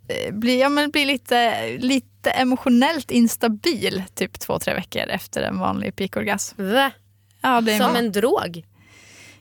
[0.08, 5.58] eh, blir, ja, men blir lite, lite emotionellt instabil typ två, tre veckor efter en
[5.58, 6.72] vanlig pikorgasm.
[6.72, 6.90] Va?
[7.40, 8.64] Ja, det är Som en drog?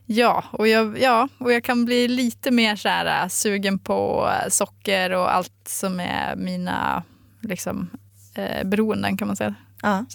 [0.05, 4.29] Ja, och jag, ja, och jag kan bli lite mer så här, äh, sugen på
[4.43, 7.03] äh, socker och allt som är mina
[7.41, 7.89] liksom,
[8.35, 9.55] eh, beroenden kan man säga.
[9.81, 10.05] Ja.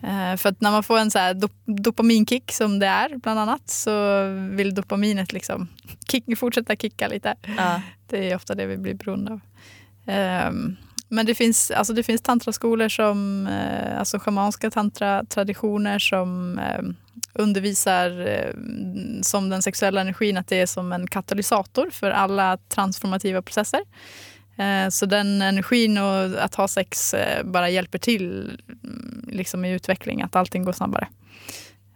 [0.00, 3.40] Eh, för att när man får en så här dop- dopaminkick som det är bland
[3.40, 5.68] annat så vill dopaminet liksom
[6.10, 7.34] kick, fortsätta kicka lite.
[7.56, 7.80] Ja.
[8.06, 9.40] Det är ofta det vi blir beroende av.
[10.06, 10.76] Ehm,
[11.08, 16.82] men det finns, alltså det finns tantraskolor som, eh, alltså schamanska tantratraditioner som eh,
[17.32, 18.54] undervisar eh,
[19.22, 23.80] som den sexuella energin, att det är som en katalysator för alla transformativa processer.
[24.90, 30.36] Så den energin och att ha sex bara hjälper till mm, liksom i utveckling, att
[30.36, 31.08] allting går snabbare.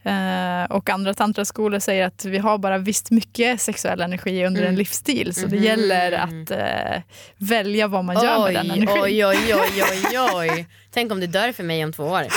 [0.05, 4.73] Eh, och andra tantraskolor säger att vi har bara visst mycket sexuell energi under Mm.
[4.73, 5.35] en livsstil.
[5.35, 5.65] Så det Mhm.
[5.65, 7.03] gäller att eh,
[7.37, 8.89] välja vad man gör med den energin.
[9.03, 10.67] oj, oj, oj, oj, oj.
[10.91, 12.23] Tänk om du dör för mig om två år.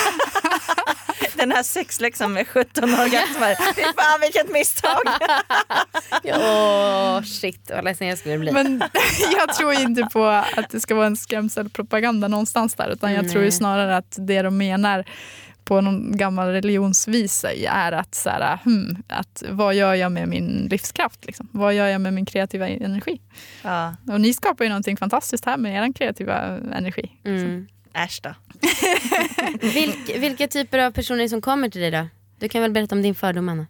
[1.38, 3.56] Den här sexläxan med 17 orgasmer.
[3.76, 5.02] Fy fan vilket misstag.
[6.24, 8.52] Åh shit vad ledsen jag skulle bli.
[8.52, 8.84] Men
[9.38, 12.90] jag tror inte på att det ska vara en skrämselpropaganda någonstans där.
[12.90, 13.52] Utan jag tror ju Nej.
[13.52, 15.06] snarare att det de menar
[15.66, 20.68] på någon gammal religionsvisa är att, så här, hmm, att vad gör jag med min
[20.72, 21.26] livskraft?
[21.26, 21.48] Liksom?
[21.52, 23.22] Vad gör jag med min kreativa energi?
[23.62, 27.12] Ja, Och ni skapar ju någonting fantastiskt här med er kreativa energi.
[27.26, 27.68] Mm.
[27.94, 28.34] äsch då.
[29.68, 32.08] Vilk, vilka typer av personer som kommer till dig då?
[32.40, 33.68] Du kan väl berätta om din fördom Anna?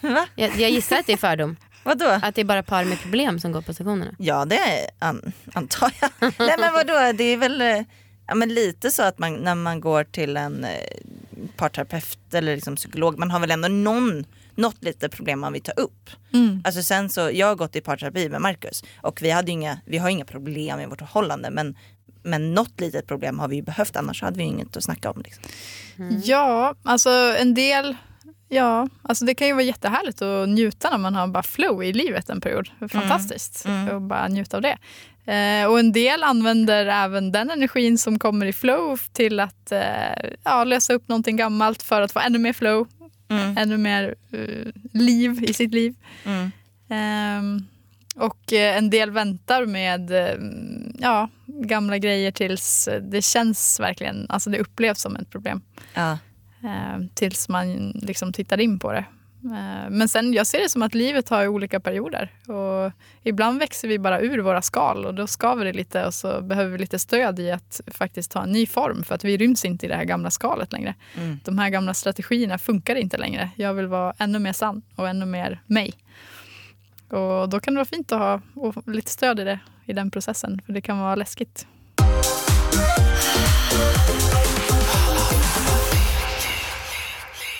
[0.00, 0.26] Va?
[0.34, 1.56] Jag, jag gissar att det är fördom.
[1.82, 2.18] Vadå?
[2.22, 4.14] Att det är bara par med problem som går på sessionerna.
[4.18, 6.10] Ja det är, an, antar jag.
[6.20, 7.80] Nej men vadå, det är väl eh,
[8.26, 10.70] ja, men lite så att man, när man går till en eh,
[11.56, 15.72] parterapeut eller liksom psykolog, man har väl ändå någon, något litet problem man vill ta
[15.72, 16.10] upp.
[16.32, 16.62] Mm.
[16.64, 19.98] Alltså sen så, jag har gått i parterapi med Marcus och vi, hade inga, vi
[19.98, 21.76] har inga problem i vårt förhållande men,
[22.22, 25.22] men något litet problem har vi ju behövt annars hade vi inget att snacka om.
[25.24, 25.44] Liksom.
[26.24, 27.10] Ja, alltså
[27.40, 27.96] en del...
[28.48, 31.92] Ja, alltså det kan ju vara jättehärligt att njuta när man har bara flow i
[31.92, 32.68] livet en period.
[32.92, 33.96] Fantastiskt Mm.
[33.96, 34.78] att bara njuta av det.
[35.26, 40.30] Eh, och en del använder även den energin som kommer i flow till att eh,
[40.44, 42.86] ja, lösa upp någonting gammalt för att få ännu mer flow,
[43.28, 43.58] Mm.
[43.58, 45.94] ännu mer eh, liv i sitt liv.
[46.24, 46.50] Mm.
[46.88, 47.66] Ehm,
[48.16, 50.38] och eh, en del väntar med eh,
[50.98, 55.60] ja, gamla grejer tills det känns verkligen, alltså det upplevs som ett problem.
[55.94, 56.18] Ja.
[56.64, 59.04] Eh, tills man liksom tittar in på det.
[59.46, 62.32] Eh, men sen, jag ser det som att livet har olika perioder.
[62.46, 66.40] Och ibland växer vi bara ur våra skal och då skaver det lite och så
[66.40, 69.64] behöver vi lite stöd i att faktiskt ta en ny form för att vi ryms
[69.64, 70.94] inte i det här gamla skalet längre.
[71.16, 71.40] Mm.
[71.44, 73.50] De här gamla strategierna funkar inte längre.
[73.56, 75.94] Jag vill vara ännu mer sann och ännu mer mig.
[77.08, 78.40] Och då kan det vara fint att ha
[78.86, 81.66] lite stöd i det i den processen för det kan vara läskigt.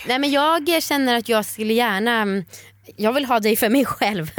[0.09, 2.43] Nej men jag känner att jag skulle gärna
[2.97, 4.31] jag vill ha dig för mig själv.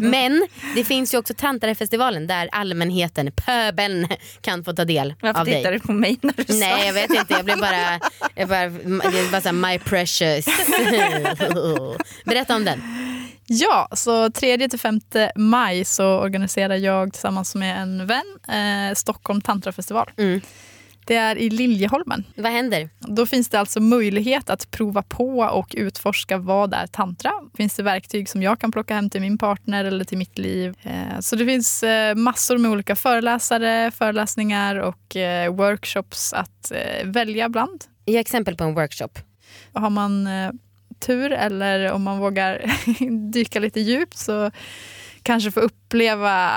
[0.00, 4.08] men det finns ju också Tantarefestivalen där allmänheten, pöbeln
[4.40, 5.54] kan få ta del Varför av dig.
[5.54, 8.00] tittar du på mig när du sa Nej jag vet inte, jag blev bara,
[8.34, 10.46] jag bara, är bara så här, my precious.
[12.24, 12.82] Berätta om den.
[13.46, 20.10] Ja, så 3-5 maj så organiserar jag tillsammans med en vän eh, Stockholm Tantrafestival.
[20.16, 20.40] Mm.
[21.06, 22.24] Det är i Liljeholmen.
[22.36, 22.88] Vad händer?
[23.00, 27.30] Då finns det alltså möjlighet att prova på och utforska vad är tantra.
[27.56, 30.74] Finns det verktyg som jag kan plocka hem till min partner eller till mitt liv.
[30.82, 36.72] Eh, Så det finns eh, massor med olika föreläsare, föreläsningar och eh, workshops att
[37.04, 37.84] välja bland.
[38.06, 39.10] Ge exempel på en workshop.
[39.72, 40.28] Har man
[41.00, 42.64] tur eller om man vågar
[43.32, 44.50] dyka lite djupt så
[45.22, 46.50] kanske få uppleva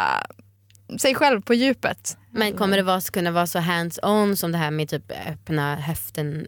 [0.99, 2.17] sig själv på djupet.
[2.31, 6.47] Men kommer det vara, kunna vara så hands-on som det här med typ öppna höften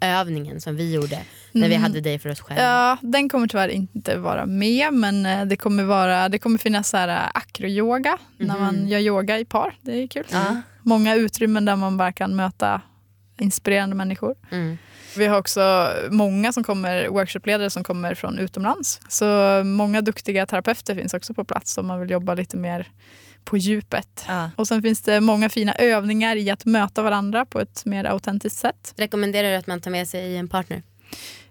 [0.00, 1.18] övningen som vi gjorde
[1.52, 1.82] när vi Mm.
[1.82, 2.62] hade dig för oss själva?
[2.62, 6.88] Ja, den kommer tyvärr inte vara med men eh, det kommer, vara, det kommer finnas
[6.88, 8.60] så här eh, akroyoga när Mhm.
[8.64, 9.74] man gör yoga i par.
[9.82, 10.24] Det är kul.
[10.30, 10.56] Ja.
[10.82, 12.80] Många utrymmen där man bara kan möta
[13.38, 14.34] inspirerande människor.
[14.50, 14.78] Mm.
[15.16, 19.00] Vi har också många som kommer, workshopledare som kommer från utomlands.
[19.08, 19.24] Så
[19.64, 22.88] många duktiga terapeuter finns också på plats om man vill jobba lite mer
[23.44, 24.24] på djupet.
[24.28, 24.50] Ja.
[24.56, 28.58] Och sen finns det många fina övningar i att möta varandra på ett mer autentiskt
[28.58, 28.94] sätt.
[28.96, 30.82] Rekommenderar du att man tar med sig en partner?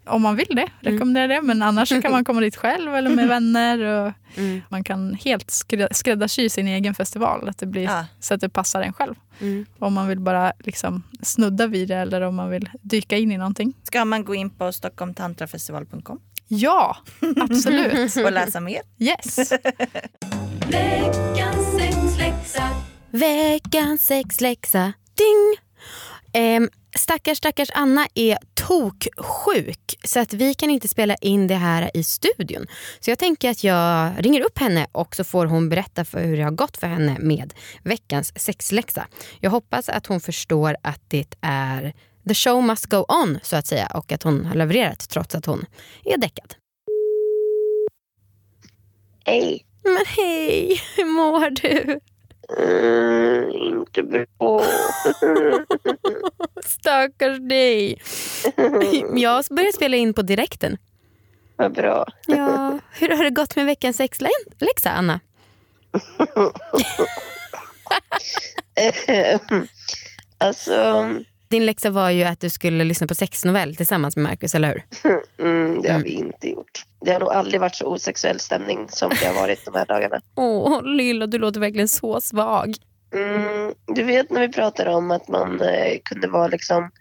[0.06, 1.42] Om man vill det, rekommenderar det.
[1.42, 3.80] Men annars kan man komma dit själv eller med vänner.
[3.80, 4.62] Och Mm.
[4.70, 7.50] man kan helt skrä- skräddarsy sin egen festival.
[7.50, 8.06] Att det blir Ja.
[8.20, 9.16] så att det passar en själv.
[9.42, 9.66] Mm.
[9.80, 13.38] Om man vill bara liksom snudda vid det eller om man vill dyka in i
[13.38, 13.74] någonting.
[13.84, 16.98] Ska man gå in på stockholmtantrafestival.com Ja,
[17.38, 18.16] absolut.
[18.26, 18.82] och läsa mer?
[19.00, 19.54] Yes.
[23.12, 24.94] Veckans sexläxa.
[25.18, 25.58] Ding!
[26.34, 31.92] Ehm, stackars stackars Anna är toksjuk så att vi kan inte spela in det här
[31.94, 32.68] i studion.
[33.00, 36.38] Så jag tänker att jag ringer upp henne och så får hon berätta för hur
[36.38, 39.08] det har gått för henne med veckans sexläxa.
[39.40, 41.94] Jag hoppas att hon förstår att det är
[42.28, 45.46] the show must go on så att säga och att hon har levererat trots att
[45.46, 45.66] hon
[46.06, 46.56] är däckad.
[49.26, 49.66] Hej.
[49.84, 52.00] Men hej, hur mår du?
[52.58, 54.64] Mm, inte bra.
[56.66, 58.02] Stackars dig.
[59.16, 60.78] Jag börjar spela in på direkten.
[61.56, 62.06] Vad bra.
[62.28, 62.80] Ja.
[62.92, 65.20] Hur har det gått med veckans sexläxa, Anna?
[70.38, 71.10] alltså,
[71.50, 75.16] Din läxa var ju att du skulle lyssna på sexnovell tillsammans med Marcus, eller hur?
[75.46, 76.84] mm, det har vi inte gjort.
[77.06, 80.22] Det har nog aldrig varit så osexuell stämning som det har varit de här dagarna.
[80.36, 82.76] Åh, lilla, du låter verkligen så svag.
[83.14, 86.92] Mm, du vet när vi pratade om att man eh, kunde vara liksom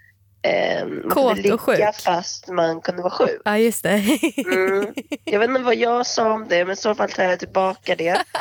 [0.86, 1.78] man Kåt kunde och sjuk.
[1.78, 3.42] ligga fast man kunde vara sjuk.
[3.44, 4.02] Ja, just det.
[4.36, 4.94] Mm.
[5.24, 7.94] Jag vet inte vad jag sa om det men i så fall tar jag tillbaka
[7.94, 8.22] det.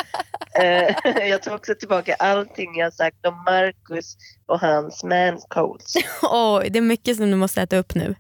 [0.60, 0.96] Eh,
[1.30, 5.94] jag tar också tillbaka allting jag sagt om Marcus och hans man colds.
[6.22, 8.16] Oj, det är mycket som du måste äta upp nu.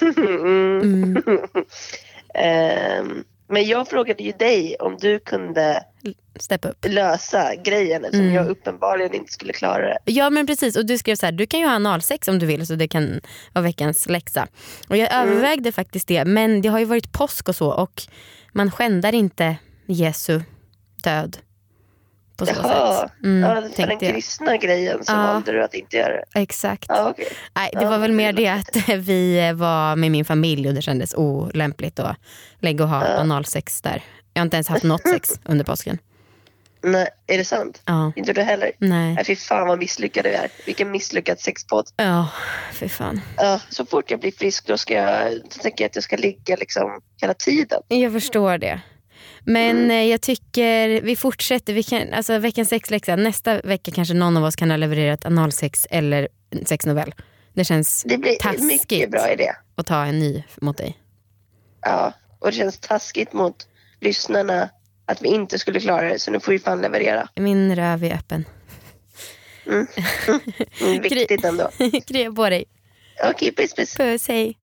[0.00, 0.80] Mm.
[0.82, 1.22] Mm.
[2.34, 5.84] Ehm, men jag frågade ju dig om du kunde.
[6.86, 8.34] Lösa grejen eftersom Mm.
[8.34, 9.98] jag uppenbarligen inte skulle klara det.
[10.04, 12.46] Ja men precis och du skrev så här, du kan ju ha analsex om du
[12.46, 13.20] vill så det kan
[13.52, 14.46] vara veckans läxa.
[14.88, 18.02] Och jag övervägde faktiskt det men det har ju varit påsk och så och
[18.52, 20.40] man skändar inte Jesu
[21.04, 21.36] död.
[22.36, 23.12] På så Jaha, sätt.
[23.24, 24.14] Mm, ja, för den tänkte jag.
[24.14, 25.16] kristna grejen så Ja.
[25.16, 26.24] valde du att inte göra det.
[26.40, 26.84] Exakt.
[26.88, 27.28] Ja, okej.
[27.56, 30.82] Nej, det Ja, var väl mer det att vi var med min familj och det
[30.82, 32.16] kändes olämpligt att
[32.60, 34.02] lägga och ha analsex där.
[34.40, 35.98] Jag har inte ens haft något sex under påsken.
[36.82, 37.82] Nej, är det sant?
[37.84, 38.72] Ja, Inte du heller?
[38.78, 39.14] nej.
[39.14, 40.50] Nej, fy fan vad misslyckade vi är.
[40.66, 41.86] Vilken misslyckad sexpodd.
[41.96, 42.28] Ja,
[42.72, 43.20] för fan.
[43.36, 46.16] Ja, så fort jag blir frisk då, ska jag, då tänker jag att jag ska
[46.16, 47.82] ligga liksom hela tiden.
[47.88, 48.80] Jag förstår det.
[49.44, 49.90] Men Mm.
[49.90, 51.72] eh, jag tycker vi fortsätter.
[51.72, 53.16] Vi kan, alltså, veckans sexläxa.
[53.16, 56.28] Nästa vecka kanske någon av oss kan ha levererat analsex eller
[56.66, 57.14] sexnovell.
[57.54, 58.62] Det känns Det blir Taskigt.
[58.64, 59.52] mycket bra idé.
[59.74, 60.98] att ta en ny mot dig.
[61.82, 63.66] Ja, och det känns taskigt mot
[64.00, 64.68] lyssnarna
[65.06, 66.18] att vi inte skulle klara det.
[66.18, 67.28] Så nu får vi fan leverera.
[67.36, 68.44] Min röv är öppen.
[69.66, 69.86] Mm,
[71.02, 71.70] viktigt ändå.
[72.06, 72.64] Krya på dig.
[73.24, 73.96] Okej, puss puss.
[73.96, 74.56] Puss, hej.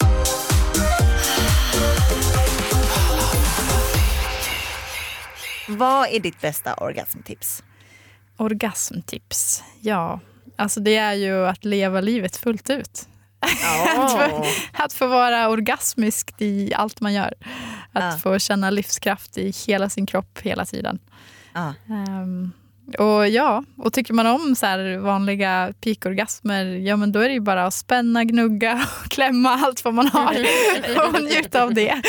[5.70, 7.64] Vad är ditt bästa orgasmtips?
[8.38, 9.64] Orgasmtips.
[9.82, 10.20] Ja,
[10.56, 13.08] alltså det är ju att leva livet fullt ut.
[13.48, 14.46] Oh.
[14.74, 17.34] Att få vara orgasmisk i allt man gör.
[17.94, 18.20] Att Ja.
[18.20, 21.00] få känna livskraft i hela sin kropp hela tiden.
[21.54, 21.74] Ja.
[21.90, 22.52] Ehm,
[22.98, 27.34] och ja, och tycker man om så här vanliga pikorgasmer, ja men då är det
[27.34, 30.38] ju bara att spänna, gnugga och klämma allt vad man har
[31.08, 32.02] och njuta av det.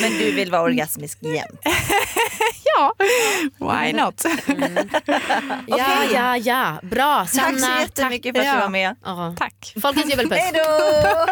[0.00, 1.60] Men du vill vara orgasmisk jämt?
[2.78, 2.92] Ja,
[3.58, 4.24] why not?
[5.66, 6.78] Ja, ja, ja.
[6.82, 7.26] Bra.
[7.26, 8.96] Sanna, Tack så jättemycket för att du var med.
[9.04, 9.34] Ja.
[9.38, 9.74] Tack.
[9.82, 10.38] Folkets jubelpuss.
[10.38, 11.26] Hej då!